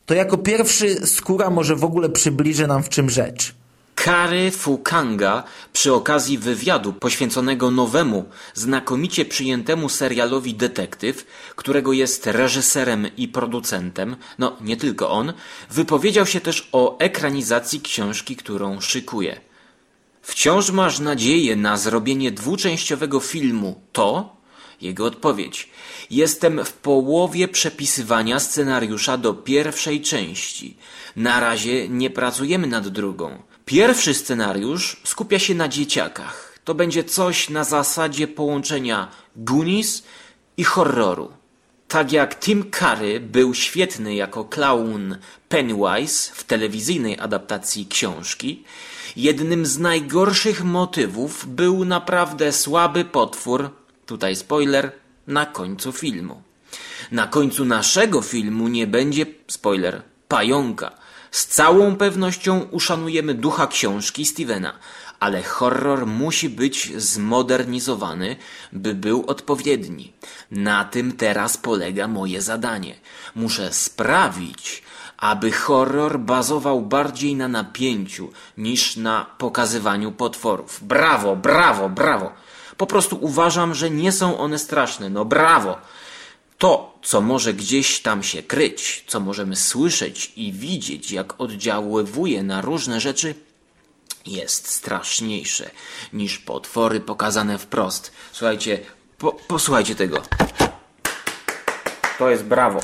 To 0.06 0.14
jako 0.14 0.38
pierwszy 0.38 1.06
Skóra 1.06 1.50
może 1.50 1.76
w 1.76 1.84
ogóle 1.84 2.08
przybliży 2.08 2.66
nam 2.66 2.82
w 2.82 2.88
czym 2.88 3.10
rzecz. 3.10 3.54
Kary 3.94 4.50
Fukanga 4.50 5.44
przy 5.72 5.92
okazji 5.92 6.38
wywiadu 6.38 6.92
poświęconego 6.92 7.70
nowemu, 7.70 8.24
znakomicie 8.54 9.24
przyjętemu 9.24 9.88
serialowi 9.88 10.54
Detektyw, 10.54 11.26
którego 11.56 11.92
jest 11.92 12.26
reżyserem 12.26 13.06
i 13.16 13.28
producentem, 13.28 14.16
no 14.38 14.56
nie 14.60 14.76
tylko 14.76 15.10
on, 15.10 15.32
wypowiedział 15.70 16.26
się 16.26 16.40
też 16.40 16.68
o 16.72 16.98
ekranizacji 16.98 17.80
książki, 17.80 18.36
którą 18.36 18.80
szykuje. 18.80 19.45
Wciąż 20.26 20.70
masz 20.70 20.98
nadzieję 20.98 21.56
na 21.56 21.76
zrobienie 21.76 22.30
dwuczęściowego 22.32 23.20
filmu 23.20 23.80
to? 23.92 24.36
Jego 24.80 25.04
odpowiedź. 25.04 25.68
Jestem 26.10 26.64
w 26.64 26.72
połowie 26.72 27.48
przepisywania 27.48 28.40
scenariusza 28.40 29.16
do 29.16 29.34
pierwszej 29.34 30.00
części. 30.00 30.76
Na 31.16 31.40
razie 31.40 31.88
nie 31.88 32.10
pracujemy 32.10 32.66
nad 32.66 32.88
drugą. 32.88 33.42
Pierwszy 33.64 34.14
scenariusz 34.14 35.00
skupia 35.04 35.38
się 35.38 35.54
na 35.54 35.68
dzieciakach. 35.68 36.58
To 36.64 36.74
będzie 36.74 37.04
coś 37.04 37.50
na 37.50 37.64
zasadzie 37.64 38.28
połączenia 38.28 39.08
Goonies 39.36 40.02
i 40.56 40.64
horroru. 40.64 41.32
Tak 41.88 42.12
jak 42.12 42.40
Tim 42.40 42.70
Curry 42.70 43.20
był 43.20 43.54
świetny 43.54 44.14
jako 44.14 44.44
clown 44.44 45.16
Pennywise 45.48 46.32
w 46.34 46.44
telewizyjnej 46.44 47.18
adaptacji 47.20 47.86
książki, 47.86 48.64
jednym 49.16 49.66
z 49.66 49.78
najgorszych 49.78 50.64
motywów 50.64 51.46
był 51.48 51.84
naprawdę 51.84 52.52
słaby 52.52 53.04
potwór, 53.04 53.70
tutaj 54.06 54.36
spoiler, 54.36 54.92
na 55.26 55.46
końcu 55.46 55.92
filmu. 55.92 56.42
Na 57.10 57.26
końcu 57.26 57.64
naszego 57.64 58.22
filmu 58.22 58.68
nie 58.68 58.86
będzie, 58.86 59.26
spoiler, 59.48 60.02
pająka. 60.28 60.90
Z 61.30 61.46
całą 61.46 61.96
pewnością 61.96 62.60
uszanujemy 62.70 63.34
ducha 63.34 63.66
książki 63.66 64.26
Stevena, 64.26 64.78
ale 65.20 65.42
horror 65.42 66.06
musi 66.06 66.48
być 66.48 66.92
zmodernizowany, 66.96 68.36
by 68.72 68.94
był 68.94 69.24
odpowiedni. 69.26 70.12
Na 70.50 70.84
tym 70.84 71.12
teraz 71.12 71.56
polega 71.56 72.08
moje 72.08 72.42
zadanie. 72.42 72.94
Muszę 73.34 73.72
sprawić, 73.72 74.82
aby 75.18 75.52
horror 75.52 76.18
bazował 76.18 76.80
bardziej 76.80 77.36
na 77.36 77.48
napięciu 77.48 78.32
niż 78.58 78.96
na 78.96 79.26
pokazywaniu 79.38 80.12
potworów. 80.12 80.78
Brawo, 80.82 81.36
brawo, 81.36 81.88
brawo. 81.88 82.32
Po 82.76 82.86
prostu 82.86 83.18
uważam, 83.20 83.74
że 83.74 83.90
nie 83.90 84.12
są 84.12 84.38
one 84.38 84.58
straszne. 84.58 85.10
No 85.10 85.24
brawo. 85.24 85.78
To, 86.58 86.98
co 87.02 87.20
może 87.20 87.54
gdzieś 87.54 88.00
tam 88.00 88.22
się 88.22 88.42
kryć, 88.42 89.04
co 89.06 89.20
możemy 89.20 89.56
słyszeć 89.56 90.32
i 90.36 90.52
widzieć, 90.52 91.10
jak 91.10 91.40
oddziaływuje 91.40 92.42
na 92.42 92.60
różne 92.60 93.00
rzeczy, 93.00 93.34
jest 94.26 94.68
straszniejsze 94.68 95.70
niż 96.12 96.38
potwory 96.38 97.00
pokazane 97.00 97.58
wprost. 97.58 98.12
Słuchajcie, 98.32 98.78
po, 99.18 99.32
posłuchajcie 99.32 99.94
tego. 99.94 100.22
To 102.18 102.30
jest 102.30 102.44
brawo. 102.44 102.80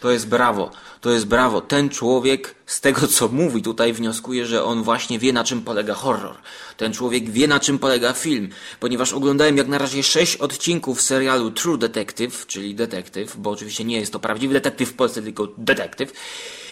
To 0.00 0.10
jest 0.10 0.28
brawo. 0.28 0.70
To 1.04 1.10
jest 1.10 1.26
brawo. 1.26 1.60
Ten 1.60 1.88
człowiek, 1.88 2.54
z 2.66 2.80
tego 2.80 3.06
co 3.06 3.28
mówi 3.28 3.62
tutaj, 3.62 3.92
wnioskuje, 3.92 4.46
że 4.46 4.64
on 4.64 4.82
właśnie 4.82 5.18
wie, 5.18 5.32
na 5.32 5.44
czym 5.44 5.62
polega 5.62 5.94
horror. 5.94 6.36
Ten 6.76 6.92
człowiek 6.92 7.30
wie, 7.30 7.48
na 7.48 7.60
czym 7.60 7.78
polega 7.78 8.12
film, 8.12 8.48
ponieważ 8.80 9.12
oglądałem 9.12 9.56
jak 9.56 9.68
na 9.68 9.78
razie 9.78 10.02
sześć 10.02 10.36
odcinków 10.36 11.00
serialu 11.00 11.50
True 11.50 11.78
Detective, 11.78 12.46
czyli 12.46 12.74
detektyw, 12.74 13.36
bo 13.36 13.50
oczywiście 13.50 13.84
nie 13.84 14.00
jest 14.00 14.12
to 14.12 14.20
prawdziwy 14.20 14.54
detektyw 14.54 14.88
w 14.88 14.94
Polsce, 14.94 15.22
tylko 15.22 15.48
detektyw. 15.58 16.12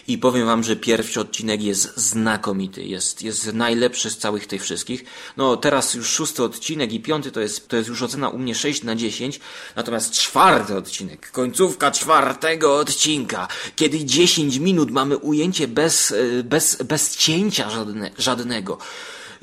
I 0.07 0.17
powiem 0.17 0.45
wam, 0.45 0.63
że 0.63 0.75
pierwszy 0.75 1.19
odcinek 1.19 1.63
jest 1.63 1.97
znakomity, 1.97 2.83
jest, 2.83 3.21
jest 3.21 3.53
najlepszy 3.53 4.09
z 4.09 4.17
całych 4.17 4.47
tych 4.47 4.61
wszystkich. 4.61 5.03
No 5.37 5.57
teraz 5.57 5.93
już 5.93 6.07
szósty 6.07 6.43
odcinek 6.43 6.93
i 6.93 6.99
piąty 6.99 7.31
to 7.31 7.39
jest, 7.39 7.67
to 7.67 7.77
jest 7.77 7.89
już 7.89 8.01
ocena 8.01 8.29
u 8.29 8.37
mnie 8.37 8.55
6 8.55 8.83
na 8.83 8.95
10, 8.95 9.39
natomiast 9.75 10.13
czwarty 10.13 10.75
odcinek, 10.75 11.31
końcówka 11.31 11.91
czwartego 11.91 12.75
odcinka, 12.75 13.47
kiedy 13.75 14.05
10 14.05 14.57
minut 14.57 14.91
mamy 14.91 15.17
ujęcie 15.17 15.67
bez, 15.67 16.11
e, 16.11 16.43
bez, 16.43 16.83
bez 16.83 17.17
cięcia 17.17 17.69
żadne, 17.69 18.11
żadnego. 18.17 18.77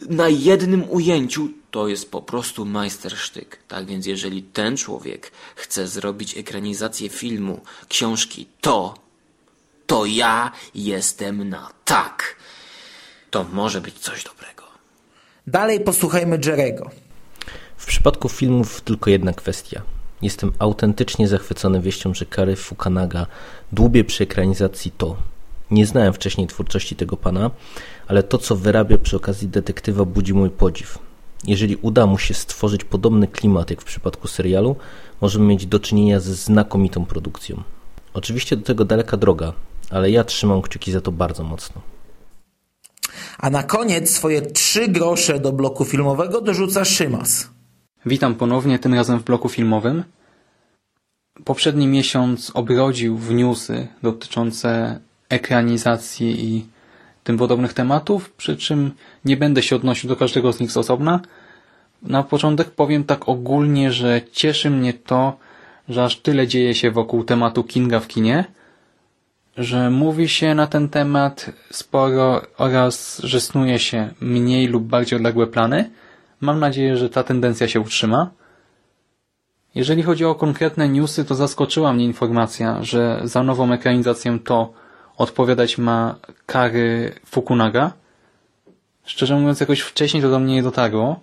Na 0.08 0.28
jednym 0.28 0.90
ujęciu 0.90 1.48
to 1.70 1.88
jest 1.88 2.10
po 2.10 2.22
prostu 2.22 2.64
majstersztyk. 2.64 3.58
Tak 3.68 3.86
więc 3.86 4.06
jeżeli 4.06 4.42
ten 4.42 4.76
człowiek 4.76 5.32
chce 5.56 5.88
zrobić 5.88 6.36
ekranizację 6.36 7.08
filmu, 7.08 7.60
książki, 7.88 8.46
to 8.60 9.09
to 9.90 10.06
ja 10.06 10.52
jestem 10.74 11.48
na 11.48 11.68
tak. 11.84 12.36
To 13.30 13.44
może 13.52 13.80
być 13.80 13.98
coś 13.98 14.24
dobrego. 14.24 14.62
Dalej 15.46 15.80
posłuchajmy 15.80 16.38
Jerego. 16.46 16.90
W 17.76 17.86
przypadku 17.86 18.28
filmów 18.28 18.80
tylko 18.80 19.10
jedna 19.10 19.32
kwestia. 19.32 19.82
Jestem 20.22 20.52
autentycznie 20.58 21.28
zachwycony 21.28 21.80
wieścią, 21.80 22.14
że 22.14 22.26
Kary 22.26 22.56
Fukanaga 22.56 23.26
dłubie 23.72 24.04
przy 24.04 24.24
ekranizacji 24.24 24.90
to. 24.90 25.16
Nie 25.70 25.86
znałem 25.86 26.12
wcześniej 26.12 26.46
twórczości 26.46 26.96
tego 26.96 27.16
pana, 27.16 27.50
ale 28.08 28.22
to, 28.22 28.38
co 28.38 28.56
wyrabia 28.56 28.98
przy 28.98 29.16
okazji 29.16 29.48
detektywa, 29.48 30.04
budzi 30.04 30.34
mój 30.34 30.50
podziw. 30.50 30.98
Jeżeli 31.44 31.76
uda 31.76 32.06
mu 32.06 32.18
się 32.18 32.34
stworzyć 32.34 32.84
podobny 32.84 33.28
klimat 33.28 33.70
jak 33.70 33.80
w 33.80 33.84
przypadku 33.84 34.28
serialu, 34.28 34.76
możemy 35.20 35.44
mieć 35.44 35.66
do 35.66 35.80
czynienia 35.80 36.20
ze 36.20 36.34
znakomitą 36.34 37.06
produkcją. 37.06 37.62
Oczywiście 38.14 38.56
do 38.56 38.62
tego 38.62 38.84
daleka 38.84 39.16
droga, 39.16 39.52
ale 39.90 40.10
ja 40.10 40.24
trzymam 40.24 40.62
kciuki 40.62 40.92
za 40.92 41.00
to 41.00 41.12
bardzo 41.12 41.44
mocno. 41.44 41.80
A 43.38 43.50
na 43.50 43.62
koniec 43.62 44.10
swoje 44.10 44.42
trzy 44.42 44.88
grosze 44.88 45.40
do 45.40 45.52
bloku 45.52 45.84
filmowego 45.84 46.40
dorzuca 46.40 46.84
Szymas. 46.84 47.50
Witam 48.06 48.34
ponownie, 48.34 48.78
tym 48.78 48.94
razem 48.94 49.18
w 49.18 49.24
bloku 49.24 49.48
filmowym. 49.48 50.04
Poprzedni 51.44 51.86
miesiąc 51.86 52.50
obrodził 52.54 53.18
w 53.18 53.34
newsy 53.34 53.88
dotyczące 54.02 55.00
ekranizacji 55.28 56.44
i 56.44 56.66
tym 57.24 57.38
podobnych 57.38 57.72
tematów, 57.72 58.32
przy 58.32 58.56
czym 58.56 58.90
nie 59.24 59.36
będę 59.36 59.62
się 59.62 59.76
odnosił 59.76 60.08
do 60.08 60.16
każdego 60.16 60.52
z 60.52 60.60
nich 60.60 60.72
z 60.72 60.76
osobna. 60.76 61.20
Na 62.02 62.22
początek 62.22 62.70
powiem 62.70 63.04
tak 63.04 63.28
ogólnie, 63.28 63.92
że 63.92 64.20
cieszy 64.32 64.70
mnie 64.70 64.92
to, 64.92 65.36
że 65.88 66.04
aż 66.04 66.16
tyle 66.16 66.46
dzieje 66.48 66.74
się 66.74 66.90
wokół 66.90 67.24
tematu 67.24 67.64
Kinga 67.64 68.00
w 68.00 68.08
kinie, 68.08 68.44
że 69.60 69.90
mówi 69.90 70.28
się 70.28 70.54
na 70.54 70.66
ten 70.66 70.88
temat 70.88 71.50
sporo 71.72 72.42
oraz 72.58 73.20
że 73.24 73.40
snuje 73.40 73.78
się 73.78 74.10
mniej 74.20 74.66
lub 74.66 74.84
bardziej 74.84 75.16
odległe 75.16 75.46
plany. 75.46 75.90
Mam 76.40 76.60
nadzieję, 76.60 76.96
że 76.96 77.10
ta 77.10 77.22
tendencja 77.22 77.68
się 77.68 77.80
utrzyma. 77.80 78.30
Jeżeli 79.74 80.02
chodzi 80.02 80.24
o 80.24 80.34
konkretne 80.34 80.88
newsy, 80.88 81.24
to 81.24 81.34
zaskoczyła 81.34 81.92
mnie 81.92 82.04
informacja, 82.04 82.82
że 82.82 83.20
za 83.24 83.42
nową 83.42 83.72
ekranizację 83.72 84.38
to 84.44 84.72
odpowiadać 85.16 85.78
ma 85.78 86.14
Kary 86.46 87.14
Fukunaga. 87.26 87.92
Szczerze 89.04 89.36
mówiąc, 89.36 89.60
jakoś 89.60 89.80
wcześniej 89.80 90.22
to 90.22 90.30
do 90.30 90.38
mnie 90.38 90.54
nie 90.54 90.62
dotarło. 90.62 91.20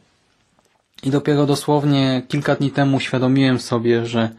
I 1.03 1.09
dopiero 1.09 1.45
dosłownie 1.45 2.21
kilka 2.27 2.55
dni 2.55 2.71
temu 2.71 2.97
uświadomiłem 2.97 3.59
sobie, 3.59 4.05
że 4.05 4.29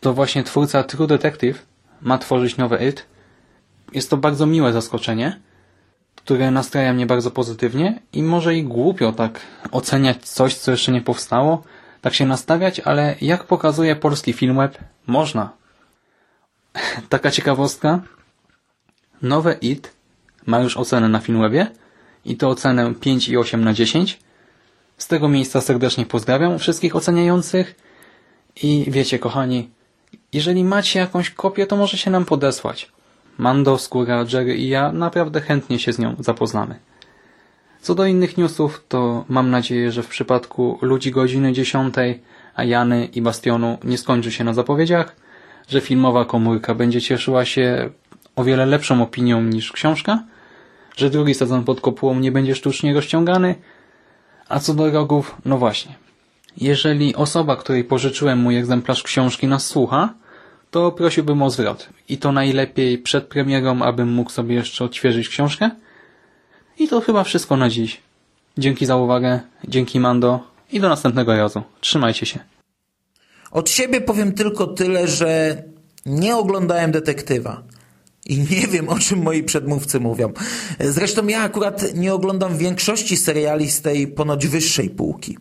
to 0.00 0.14
właśnie 0.14 0.44
twórca 0.44 0.82
True 0.82 1.06
Detective 1.06 1.66
ma 2.02 2.18
tworzyć 2.18 2.56
nowe 2.56 2.88
It. 2.88 3.06
Jest 3.92 4.10
to 4.10 4.16
bardzo 4.16 4.46
miłe 4.46 4.72
zaskoczenie, 4.72 5.40
które 6.16 6.50
nastraja 6.50 6.94
mnie 6.94 7.06
bardzo 7.06 7.30
pozytywnie 7.30 8.00
i 8.12 8.22
może 8.22 8.56
i 8.56 8.64
głupio 8.64 9.12
tak 9.12 9.40
oceniać 9.70 10.28
coś, 10.28 10.54
co 10.54 10.70
jeszcze 10.70 10.92
nie 10.92 11.00
powstało, 11.00 11.62
tak 12.00 12.14
się 12.14 12.26
nastawiać, 12.26 12.80
ale 12.80 13.16
jak 13.20 13.44
pokazuje 13.44 13.96
polski 13.96 14.32
Filmweb, 14.32 14.78
można. 15.06 15.52
Taka 17.08 17.30
ciekawostka. 17.30 18.00
Nowe 19.22 19.52
IT 19.52 19.92
ma 20.46 20.60
już 20.60 20.76
ocenę 20.76 21.08
na 21.08 21.18
Filmwebie 21.18 21.66
i 22.24 22.36
to 22.36 22.48
ocenę 22.48 22.90
5,8 22.90 23.58
na 23.58 23.72
10. 23.72 24.18
Z 24.98 25.06
tego 25.06 25.28
miejsca 25.28 25.60
serdecznie 25.60 26.06
pozdrawiam 26.06 26.58
wszystkich 26.58 26.96
oceniających 26.96 27.74
i 28.62 28.84
wiecie, 28.88 29.18
kochani, 29.18 29.70
jeżeli 30.32 30.64
macie 30.64 30.98
jakąś 30.98 31.30
kopię, 31.30 31.66
to 31.66 31.76
może 31.76 31.98
się 31.98 32.10
nam 32.10 32.24
podesłać. 32.24 32.92
Mando, 33.38 33.78
Skóra, 33.78 34.24
Jerry 34.32 34.56
i 34.56 34.68
ja 34.68 34.92
naprawdę 34.92 35.40
chętnie 35.40 35.78
się 35.78 35.92
z 35.92 35.98
nią 35.98 36.16
zapoznamy. 36.18 36.78
Co 37.80 37.94
do 37.94 38.06
innych 38.06 38.36
newsów, 38.36 38.84
to 38.88 39.24
mam 39.28 39.50
nadzieję, 39.50 39.92
że 39.92 40.02
w 40.02 40.08
przypadku 40.08 40.78
Ludzi 40.82 41.10
Godziny 41.10 41.52
10, 41.52 41.94
a 42.54 42.64
Jany 42.64 43.06
i 43.06 43.22
Bastionu 43.22 43.78
nie 43.84 43.98
skończy 43.98 44.32
się 44.32 44.44
na 44.44 44.54
zapowiedziach, 44.54 45.16
że 45.68 45.80
filmowa 45.80 46.24
komórka 46.24 46.74
będzie 46.74 47.00
cieszyła 47.00 47.44
się 47.44 47.90
o 48.36 48.44
wiele 48.44 48.66
lepszą 48.66 49.02
opinią 49.02 49.42
niż 49.42 49.72
książka, 49.72 50.22
że 50.96 51.10
drugi 51.10 51.34
sezon 51.34 51.64
pod 51.64 51.80
kopułą 51.80 52.18
nie 52.18 52.32
będzie 52.32 52.54
sztucznie 52.54 52.94
rozciągany, 52.94 53.54
a 54.48 54.60
co 54.60 54.74
do 54.74 54.90
rogów, 54.90 55.36
no 55.44 55.58
właśnie. 55.58 55.94
Jeżeli 56.56 57.14
osoba, 57.14 57.56
której 57.56 57.84
pożyczyłem 57.84 58.38
mój 58.38 58.56
egzemplarz 58.56 59.02
książki 59.02 59.46
nas 59.46 59.66
słucha, 59.66 60.14
to 60.70 60.92
prosiłbym 60.92 61.42
o 61.42 61.50
zwrot. 61.50 61.88
I 62.08 62.18
to 62.18 62.32
najlepiej 62.32 62.98
przed 62.98 63.24
premierą, 63.24 63.82
abym 63.82 64.12
mógł 64.12 64.30
sobie 64.30 64.54
jeszcze 64.54 64.84
odświeżyć 64.84 65.28
książkę. 65.28 65.70
I 66.78 66.88
to 66.88 67.00
chyba 67.00 67.24
wszystko 67.24 67.56
na 67.56 67.68
dziś. 67.68 68.00
Dzięki 68.58 68.86
za 68.86 68.96
uwagę, 68.96 69.40
dzięki 69.68 70.00
Mando 70.00 70.40
i 70.72 70.80
do 70.80 70.88
następnego 70.88 71.36
razu. 71.36 71.62
Trzymajcie 71.80 72.26
się. 72.26 72.38
Od 73.50 73.70
siebie 73.70 74.00
powiem 74.00 74.32
tylko 74.32 74.66
tyle, 74.66 75.08
że 75.08 75.62
nie 76.06 76.36
oglądałem 76.36 76.92
detektywa. 76.92 77.62
I 78.26 78.38
nie 78.38 78.66
wiem, 78.66 78.88
o 78.88 78.98
czym 78.98 79.22
moi 79.22 79.42
przedmówcy 79.42 80.00
mówią. 80.00 80.32
Zresztą 80.80 81.26
ja 81.26 81.40
akurat 81.40 81.94
nie 81.94 82.14
oglądam 82.14 82.58
większości 82.58 83.16
seriali 83.16 83.70
z 83.70 83.82
tej 83.82 84.08
ponoć 84.08 84.46
wyższej 84.46 84.90
półki. 84.90 85.38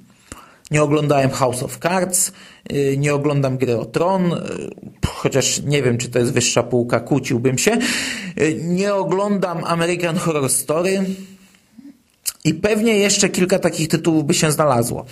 Nie 0.72 0.84
oglądałem 0.84 1.30
House 1.30 1.64
of 1.64 1.80
Cards, 1.80 2.32
y, 2.72 2.96
nie 2.98 3.14
oglądam 3.14 3.58
Gry 3.58 3.78
o 3.78 3.86
Tron, 3.86 4.34
y, 4.34 4.38
chociaż 5.08 5.62
nie 5.62 5.84
wiem, 5.84 5.98
czy 5.98 6.10
to 6.10 6.20
jest 6.20 6.34
wyższa 6.34 6.64
półka, 6.64 7.00
kłóciłbym 7.00 7.58
się. 7.58 7.78
Y, 8.42 8.60
nie 8.64 8.94
oglądam 8.94 9.64
American 9.64 10.18
Horror 10.18 10.50
Story 10.50 11.06
i 12.44 12.54
pewnie 12.54 12.98
jeszcze 12.98 13.30
kilka 13.30 13.60
takich 13.60 13.88
tytułów 13.88 14.26
by 14.26 14.34
się 14.34 14.52
znalazło. 14.52 15.06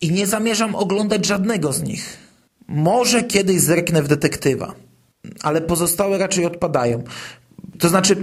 I 0.00 0.12
nie 0.12 0.26
zamierzam 0.26 0.74
oglądać 0.74 1.26
żadnego 1.26 1.72
z 1.72 1.82
nich. 1.82 2.16
Może 2.68 3.22
kiedyś 3.22 3.60
zerknę 3.60 4.02
w 4.02 4.08
detektywa, 4.08 4.74
ale 5.42 5.60
pozostałe 5.60 6.18
raczej 6.18 6.46
odpadają. 6.46 7.02
To 7.78 7.88
znaczy, 7.88 8.16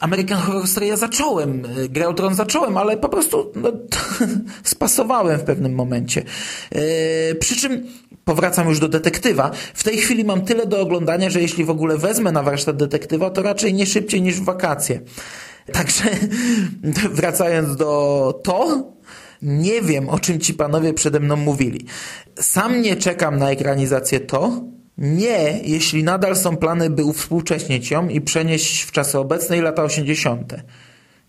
American 0.00 0.38
Horror 0.38 0.68
Story 0.68 0.86
ja 0.86 0.96
zacząłem, 0.96 1.62
Grę 1.88 2.08
o 2.08 2.14
Tron 2.14 2.34
zacząłem, 2.34 2.76
ale 2.76 2.96
po 2.96 3.08
prostu 3.08 3.52
no, 3.56 3.72
spasowałem 4.64 5.40
w 5.40 5.42
pewnym 5.42 5.74
momencie. 5.74 6.22
Yy, 6.74 6.80
przy 7.34 7.56
czym 7.56 7.86
powracam 8.24 8.68
już 8.68 8.80
do 8.80 8.88
detektywa. 8.88 9.50
W 9.74 9.84
tej 9.84 9.96
chwili 9.96 10.24
mam 10.24 10.44
tyle 10.44 10.66
do 10.66 10.80
oglądania, 10.80 11.30
że 11.30 11.40
jeśli 11.40 11.64
w 11.64 11.70
ogóle 11.70 11.98
wezmę 11.98 12.32
na 12.32 12.42
warsztat 12.42 12.76
detektywa, 12.76 13.30
to 13.30 13.42
raczej 13.42 13.74
nie 13.74 13.86
szybciej 13.86 14.22
niż 14.22 14.40
w 14.40 14.44
wakacje. 14.44 15.00
Także 15.72 16.04
wracając 17.18 17.76
do 17.76 18.40
to, 18.44 18.92
nie 19.42 19.82
wiem 19.82 20.08
o 20.08 20.18
czym 20.18 20.40
ci 20.40 20.54
panowie 20.54 20.94
przede 20.94 21.20
mną 21.20 21.36
mówili. 21.36 21.86
Sam 22.40 22.82
nie 22.82 22.96
czekam 22.96 23.38
na 23.38 23.50
ekranizację 23.50 24.20
to, 24.20 24.62
nie, 24.98 25.60
jeśli 25.64 26.04
nadal 26.04 26.36
są 26.36 26.56
plany, 26.56 26.90
by 26.90 27.04
uwspółcześnić 27.04 27.90
ją 27.90 28.08
i 28.08 28.20
przenieść 28.20 28.82
w 28.82 28.92
czasy 28.92 29.18
obecne 29.18 29.58
i 29.58 29.60
lata 29.60 29.82
80. 29.82 30.54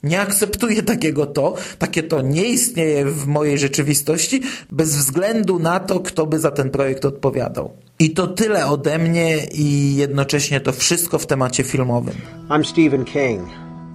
Nie 0.04 0.22
akceptuję 0.22 0.84
takiego 0.84 1.26
to, 1.26 1.56
takie 1.80 2.04
to 2.04 2.22
nie 2.22 2.46
istnieje 2.46 3.06
w 3.06 3.28
mojej 3.28 3.58
rzeczywistości, 3.58 4.42
bez 4.72 4.96
względu 4.96 5.60
na 5.60 5.80
to, 5.80 6.00
kto 6.00 6.26
by 6.26 6.40
za 6.40 6.52
ten 6.52 6.70
projekt 6.70 7.06
odpowiadał. 7.06 7.72
I 8.00 8.12
to 8.12 8.28
tyle 8.28 8.68
ode 8.68 8.98
mnie 8.98 9.38
i 9.54 9.96
jednocześnie 9.96 10.60
to 10.60 10.72
wszystko 10.72 11.20
w 11.20 11.26
temacie 11.26 11.64
filmowym. 11.64 12.16
I'm 12.50 12.66
Stephen 12.66 13.06
King. 13.06 13.42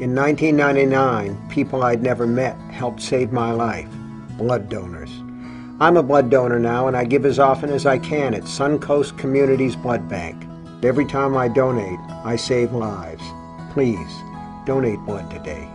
In 0.01 0.15
1999, 0.15 1.37
people 1.55 1.79
I'd 1.79 2.03
never 2.03 2.27
met 2.29 2.55
helped 2.71 3.03
save 3.03 3.33
my 3.33 3.53
life. 3.53 3.89
Blood 4.39 4.69
donors. 4.69 5.22
I'm 5.83 5.97
a 5.97 6.03
blood 6.03 6.31
donor 6.31 6.61
now, 6.61 6.87
and 6.87 6.97
I 6.97 7.05
give 7.05 7.27
as 7.27 7.39
often 7.39 7.71
as 7.71 7.87
I 7.87 7.99
can 7.99 8.35
at 8.35 8.45
Suncoast 8.45 9.19
Communities 9.19 9.75
Blood 9.75 10.09
Bank. 10.09 10.37
Every 10.85 11.05
time 11.05 11.37
I 11.37 11.49
donate, 11.49 11.99
I 12.25 12.39
save 12.39 12.73
lives. 12.73 13.23
Please, 13.75 14.13
donate 14.67 15.01
blood 15.07 15.31
today. 15.31 15.69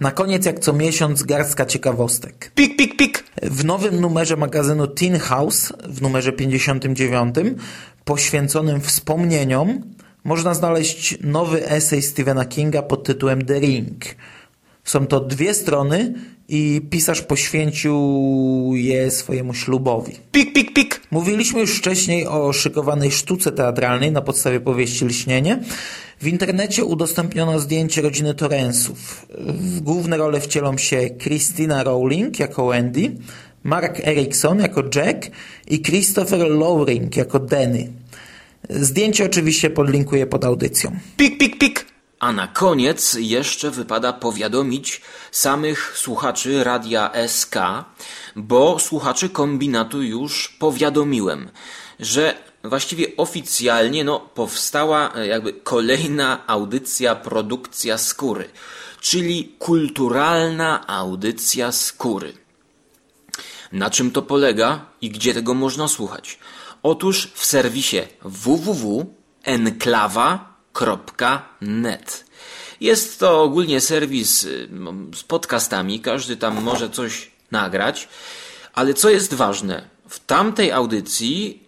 Na 0.00 0.10
koniec, 0.10 0.46
jak 0.46 0.58
co 0.58 0.72
miesiąc, 0.72 1.22
garstka 1.22 1.66
ciekawostek. 1.66 2.52
Pik, 2.54 2.76
pik, 2.76 2.96
pik! 2.96 3.24
W 3.42 3.64
nowym 3.64 4.00
numerze 4.00 4.36
magazynu 4.36 4.86
Teen 4.86 5.18
House, 5.18 5.72
w 5.88 6.02
numerze 6.02 6.32
59, 6.32 7.34
poświęconym 8.04 8.80
wspomnieniom, 8.80 9.80
można 10.24 10.54
znaleźć 10.54 11.18
nowy 11.20 11.68
esej 11.68 12.02
Stephena 12.02 12.44
Kinga 12.44 12.82
pod 12.82 13.04
tytułem 13.04 13.44
The 13.44 13.60
Ring. 13.60 14.04
Są 14.84 15.06
to 15.06 15.20
dwie 15.20 15.54
strony 15.54 16.14
i 16.48 16.80
pisarz 16.90 17.22
poświęcił 17.22 17.96
je 18.74 19.10
swojemu 19.10 19.54
ślubowi. 19.54 20.12
Pik, 20.32 20.52
pik, 20.52 20.72
pik! 20.74 21.00
Mówiliśmy 21.10 21.60
już 21.60 21.78
wcześniej 21.78 22.26
o 22.26 22.52
szykowanej 22.52 23.10
sztuce 23.10 23.52
teatralnej 23.52 24.12
na 24.12 24.22
podstawie 24.22 24.60
powieści 24.60 25.04
Lśnienie. 25.04 25.58
W 26.20 26.26
internecie 26.26 26.84
udostępniono 26.84 27.60
zdjęcie 27.60 28.02
rodziny 28.02 28.34
Torrensów. 28.34 29.26
W 29.38 29.80
główne 29.80 30.16
role 30.16 30.40
wcielą 30.40 30.78
się 30.78 31.10
Christina 31.22 31.84
Rowling 31.84 32.38
jako 32.38 32.66
Wendy, 32.66 33.16
Mark 33.64 34.00
Erickson 34.06 34.58
jako 34.58 34.82
Jack 34.94 35.30
i 35.68 35.82
Christopher 35.82 36.50
Lowring 36.50 37.16
jako 37.16 37.38
Danny. 37.38 37.88
Zdjęcie 38.70 39.24
oczywiście 39.24 39.70
podlinkuję 39.70 40.26
pod 40.26 40.44
audycją. 40.44 40.96
Pik, 41.16 41.38
pik, 41.38 41.58
pik! 41.58 41.91
A 42.22 42.32
na 42.32 42.46
koniec 42.46 43.14
jeszcze 43.14 43.70
wypada 43.70 44.12
powiadomić 44.12 45.00
samych 45.30 45.98
słuchaczy 45.98 46.64
Radia 46.64 47.10
SK, 47.28 47.56
bo 48.36 48.78
słuchaczy 48.78 49.28
kombinatu 49.28 50.02
już 50.02 50.48
powiadomiłem, 50.48 51.50
że 52.00 52.34
właściwie 52.64 53.06
oficjalnie 53.16 54.04
no, 54.04 54.20
powstała 54.20 55.14
e, 55.14 55.26
jakby 55.26 55.52
kolejna 55.52 56.46
audycja 56.46 57.14
produkcja 57.14 57.98
skóry, 57.98 58.48
czyli 59.00 59.56
kulturalna 59.58 60.86
audycja 60.86 61.72
skóry. 61.72 62.32
Na 63.72 63.90
czym 63.90 64.10
to 64.10 64.22
polega 64.22 64.84
i 65.00 65.10
gdzie 65.10 65.34
tego 65.34 65.54
można 65.54 65.88
słuchać? 65.88 66.38
Otóż 66.82 67.32
w 67.34 67.46
serwisie 67.46 68.00
www.enklawa.net. 70.72 72.24
Jest 72.80 73.20
to 73.20 73.42
ogólnie 73.42 73.80
serwis 73.80 74.44
y, 74.44 74.68
z 75.14 75.22
podcastami, 75.22 76.00
każdy 76.00 76.36
tam 76.36 76.62
może 76.62 76.90
coś 76.90 77.30
nagrać, 77.50 78.08
ale 78.72 78.94
co 78.94 79.10
jest 79.10 79.34
ważne, 79.34 79.88
w 80.08 80.20
tamtej 80.26 80.72
audycji 80.72 81.61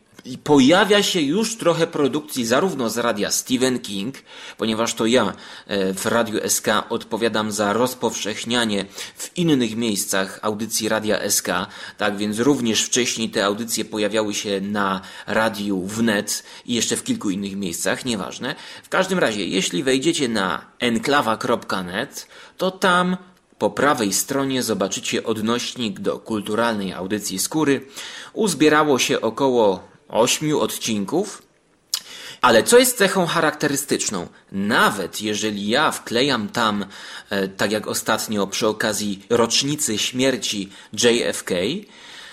pojawia 0.45 1.03
się 1.03 1.21
już 1.21 1.57
trochę 1.57 1.87
produkcji 1.87 2.47
zarówno 2.47 2.91
z 2.91 2.99
radia 2.99 3.31
Stephen 3.31 3.79
King, 3.79 4.15
ponieważ 4.59 4.95
to 4.95 5.07
ja 5.07 5.33
e, 5.67 5.95
w 5.95 6.07
Radiu 6.07 6.49
SK 6.49 6.67
odpowiadam 6.89 7.53
za 7.53 7.73
rozpowszechnianie 7.73 8.85
w 9.17 9.39
innych 9.39 9.77
miejscach 9.77 10.39
audycji 10.43 10.89
Radia 10.89 11.31
SK, 11.31 11.49
tak 11.99 12.17
więc 12.17 12.39
również 12.39 12.83
wcześniej 12.83 13.31
te 13.31 13.45
audycje 13.45 13.85
pojawiały 13.85 14.35
się 14.35 14.61
na 14.61 15.01
radiu 15.27 15.81
wnet 15.81 16.43
i 16.67 16.75
jeszcze 16.75 16.97
w 16.97 17.05
kilku 17.05 17.31
innych 17.31 17.57
miejscach, 17.57 18.05
nieważne. 18.05 18.55
W 18.83 18.89
każdym 18.89 19.19
razie, 19.19 19.47
jeśli 19.47 19.83
wejdziecie 19.83 20.29
na 20.29 20.65
enklawa.net, 20.79 22.29
to 22.57 22.71
tam 22.71 23.17
po 23.59 23.71
prawej 23.71 24.13
stronie 24.13 24.63
zobaczycie 24.63 25.25
odnośnik 25.25 26.01
do 26.01 26.19
kulturalnej 26.19 26.93
audycji 26.93 27.39
skóry. 27.39 27.87
Uzbierało 28.33 28.99
się 28.99 29.21
około 29.21 29.94
ośmiu 30.09 30.61
odcinków. 30.61 31.43
Ale 32.41 32.63
co 32.63 32.79
jest 32.79 32.99
cechą 32.99 33.27
charakterystyczną? 33.27 34.27
Nawet 34.53 35.23
jeżeli 35.23 35.69
ja 35.69 35.91
wklejam 35.91 36.49
tam, 36.49 36.87
e, 37.31 37.49
tak 37.49 37.73
jak 37.73 37.87
ostatnio 37.87 38.47
przy 38.47 38.67
okazji 38.67 39.27
rocznicy 39.31 39.99
śmierci 39.99 40.71
JFK, 40.93 41.51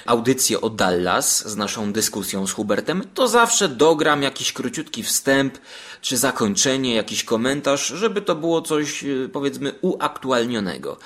audycję 0.06 0.62
o 0.62 0.70
Dallas 0.70 1.48
z 1.48 1.56
naszą 1.56 1.94
dyskusją 1.94 2.48
z 2.48 2.52
Hubertem, 2.52 3.04
to 3.14 3.28
zawsze 3.28 3.70
dogram 3.70 4.24
jakiś 4.24 4.54
króciutki 4.54 5.04
wstęp 5.04 5.58
czy 6.02 6.18
zakończenie, 6.18 6.96
jakiś 6.96 7.24
komentarz, 7.24 7.88
żeby 7.88 8.22
to 8.22 8.36
było 8.36 8.62
coś 8.62 9.04
e, 9.04 9.08
powiedzmy 9.34 9.74
uaktualnionego. 9.82 10.98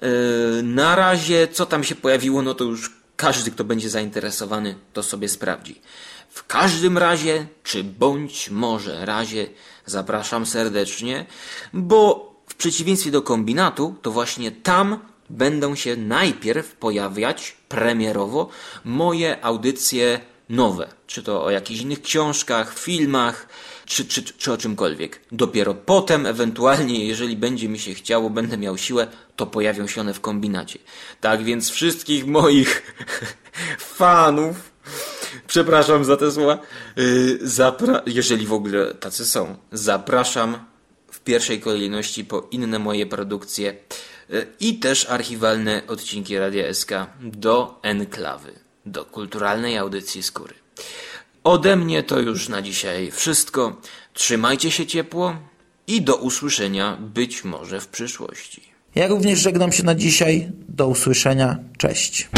E, 0.00 0.08
na 0.62 0.96
razie, 0.96 1.48
co 1.48 1.66
tam 1.66 1.84
się 1.84 1.94
pojawiło, 1.94 2.42
no 2.42 2.54
to 2.54 2.64
już 2.64 2.90
każdy, 3.16 3.50
kto 3.50 3.64
będzie 3.64 3.90
zainteresowany, 3.90 4.74
to 4.92 5.02
sobie 5.02 5.28
sprawdzi. 5.28 5.80
W 6.34 6.46
każdym 6.46 6.98
razie, 6.98 7.46
czy 7.62 7.84
bądź 7.84 8.50
może 8.50 9.06
razie, 9.06 9.46
zapraszam 9.86 10.46
serdecznie, 10.46 11.26
bo 11.72 12.32
w 12.46 12.54
przeciwieństwie 12.54 13.10
do 13.10 13.22
kombinatu, 13.22 13.94
to 14.02 14.10
właśnie 14.10 14.52
tam 14.52 14.98
będą 15.30 15.74
się 15.74 15.96
najpierw 15.96 16.74
pojawiać 16.74 17.56
premierowo 17.68 18.48
moje 18.84 19.44
audycje 19.44 20.20
nowe. 20.48 20.88
Czy 21.06 21.22
to 21.22 21.44
o 21.44 21.50
jakichś 21.50 21.80
innych 21.80 22.02
książkach, 22.02 22.78
filmach, 22.78 23.48
czy, 23.86 24.04
czy, 24.04 24.22
czy 24.22 24.52
o 24.52 24.56
czymkolwiek. 24.56 25.20
Dopiero 25.32 25.74
potem, 25.74 26.26
ewentualnie, 26.26 27.06
jeżeli 27.06 27.36
będzie 27.36 27.68
mi 27.68 27.78
się 27.78 27.94
chciało, 27.94 28.30
będę 28.30 28.58
miał 28.58 28.78
siłę, 28.78 29.06
to 29.36 29.46
pojawią 29.46 29.86
się 29.86 30.00
one 30.00 30.14
w 30.14 30.20
kombinacie. 30.20 30.78
Tak 31.20 31.44
więc 31.44 31.70
wszystkich 31.70 32.26
moich 32.26 32.94
fanów 33.98 34.73
Przepraszam 35.46 36.04
za 36.04 36.16
te 36.16 36.32
słowa. 36.32 36.58
Y, 36.98 37.38
zapra- 37.42 38.02
jeżeli 38.06 38.46
w 38.46 38.52
ogóle 38.52 38.94
tacy 38.94 39.26
są. 39.26 39.56
Zapraszam 39.72 40.58
w 41.12 41.20
pierwszej 41.20 41.60
kolejności 41.60 42.24
po 42.24 42.48
inne 42.50 42.78
moje 42.78 43.06
produkcje 43.06 43.74
y, 44.30 44.46
i 44.60 44.78
też 44.78 45.06
archiwalne 45.10 45.82
odcinki 45.88 46.38
Radia 46.38 46.74
SK 46.74 46.90
do 47.20 47.78
Enklawy, 47.82 48.52
do 48.86 49.04
kulturalnej 49.04 49.78
audycji 49.78 50.22
skóry. 50.22 50.54
Ode 51.44 51.76
mnie 51.76 52.02
to 52.02 52.20
już 52.20 52.48
na 52.48 52.62
dzisiaj 52.62 53.10
wszystko. 53.10 53.80
Trzymajcie 54.12 54.70
się 54.70 54.86
ciepło 54.86 55.36
i 55.86 56.02
do 56.02 56.16
usłyszenia 56.16 56.96
być 57.00 57.44
może 57.44 57.80
w 57.80 57.88
przyszłości. 57.88 58.62
Ja 58.94 59.06
również 59.06 59.38
żegnam 59.38 59.72
się 59.72 59.82
na 59.82 59.94
dzisiaj. 59.94 60.52
Do 60.68 60.86
usłyszenia. 60.88 61.58
Cześć. 61.78 62.28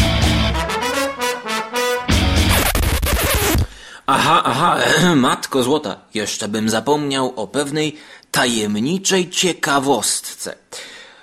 Aha, 4.06 4.42
aha, 4.44 4.78
matko 5.14 5.62
złota, 5.62 6.00
jeszcze 6.14 6.48
bym 6.48 6.68
zapomniał 6.68 7.32
o 7.36 7.46
pewnej 7.46 7.96
tajemniczej 8.30 9.30
ciekawostce. 9.30 10.56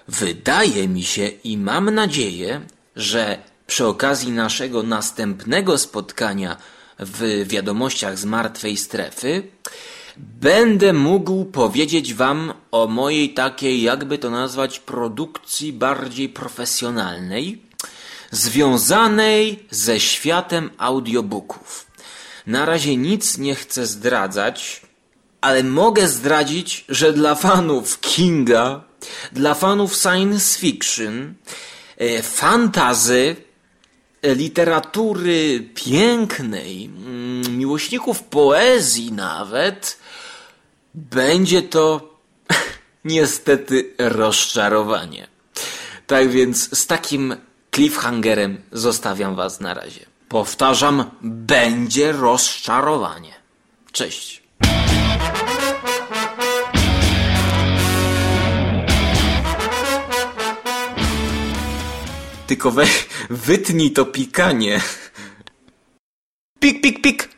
Wydaje 0.07 0.87
mi 0.87 1.03
się 1.03 1.27
i 1.27 1.57
mam 1.57 1.89
nadzieję, 1.89 2.61
że 2.95 3.37
przy 3.67 3.87
okazji 3.87 4.31
naszego 4.31 4.83
następnego 4.83 5.77
spotkania 5.77 6.57
w 6.99 7.47
wiadomościach 7.47 8.17
z 8.17 8.25
martwej 8.25 8.77
strefy 8.77 9.43
będę 10.17 10.93
mógł 10.93 11.45
powiedzieć 11.45 12.13
Wam 12.13 12.53
o 12.71 12.87
mojej 12.87 13.33
takiej, 13.33 13.81
jakby 13.81 14.17
to 14.17 14.29
nazwać, 14.29 14.79
produkcji 14.79 15.73
bardziej 15.73 16.29
profesjonalnej, 16.29 17.61
związanej 18.31 19.67
ze 19.71 19.99
światem 19.99 20.69
audiobooków. 20.77 21.92
Na 22.47 22.65
razie 22.65 22.97
nic 22.97 23.37
nie 23.37 23.55
chcę 23.55 23.85
zdradzać, 23.85 24.81
ale 25.41 25.63
mogę 25.63 26.07
zdradzić, 26.07 26.85
że 26.89 27.13
dla 27.13 27.35
fanów 27.35 27.99
Kinga, 27.99 28.83
dla 29.31 29.53
fanów 29.53 29.95
science 29.95 30.59
fiction, 30.59 31.33
e, 31.97 32.21
fantazy, 32.21 33.35
e, 34.21 34.35
literatury 34.35 35.69
pięknej, 35.75 36.85
mm, 36.85 37.57
miłośników 37.57 38.23
poezji 38.23 39.11
nawet, 39.11 39.97
będzie 40.93 41.61
to 41.61 42.17
niestety 43.05 43.93
rozczarowanie. 43.97 45.27
Tak 46.07 46.29
więc 46.29 46.79
z 46.79 46.87
takim 46.87 47.35
cliffhangerem 47.75 48.61
zostawiam 48.71 49.35
Was 49.35 49.59
na 49.59 49.73
razie. 49.73 50.12
Powtarzam, 50.33 51.11
będzie 51.21 52.11
rozczarowanie. 52.11 53.33
Cześć. 53.91 54.43
Tylko 62.47 62.71
we, 62.71 62.85
wytnij 63.29 63.91
to 63.91 64.05
pikanie. 64.05 64.81
Pik, 66.59 66.81
pik, 66.81 67.01
pik. 67.01 67.32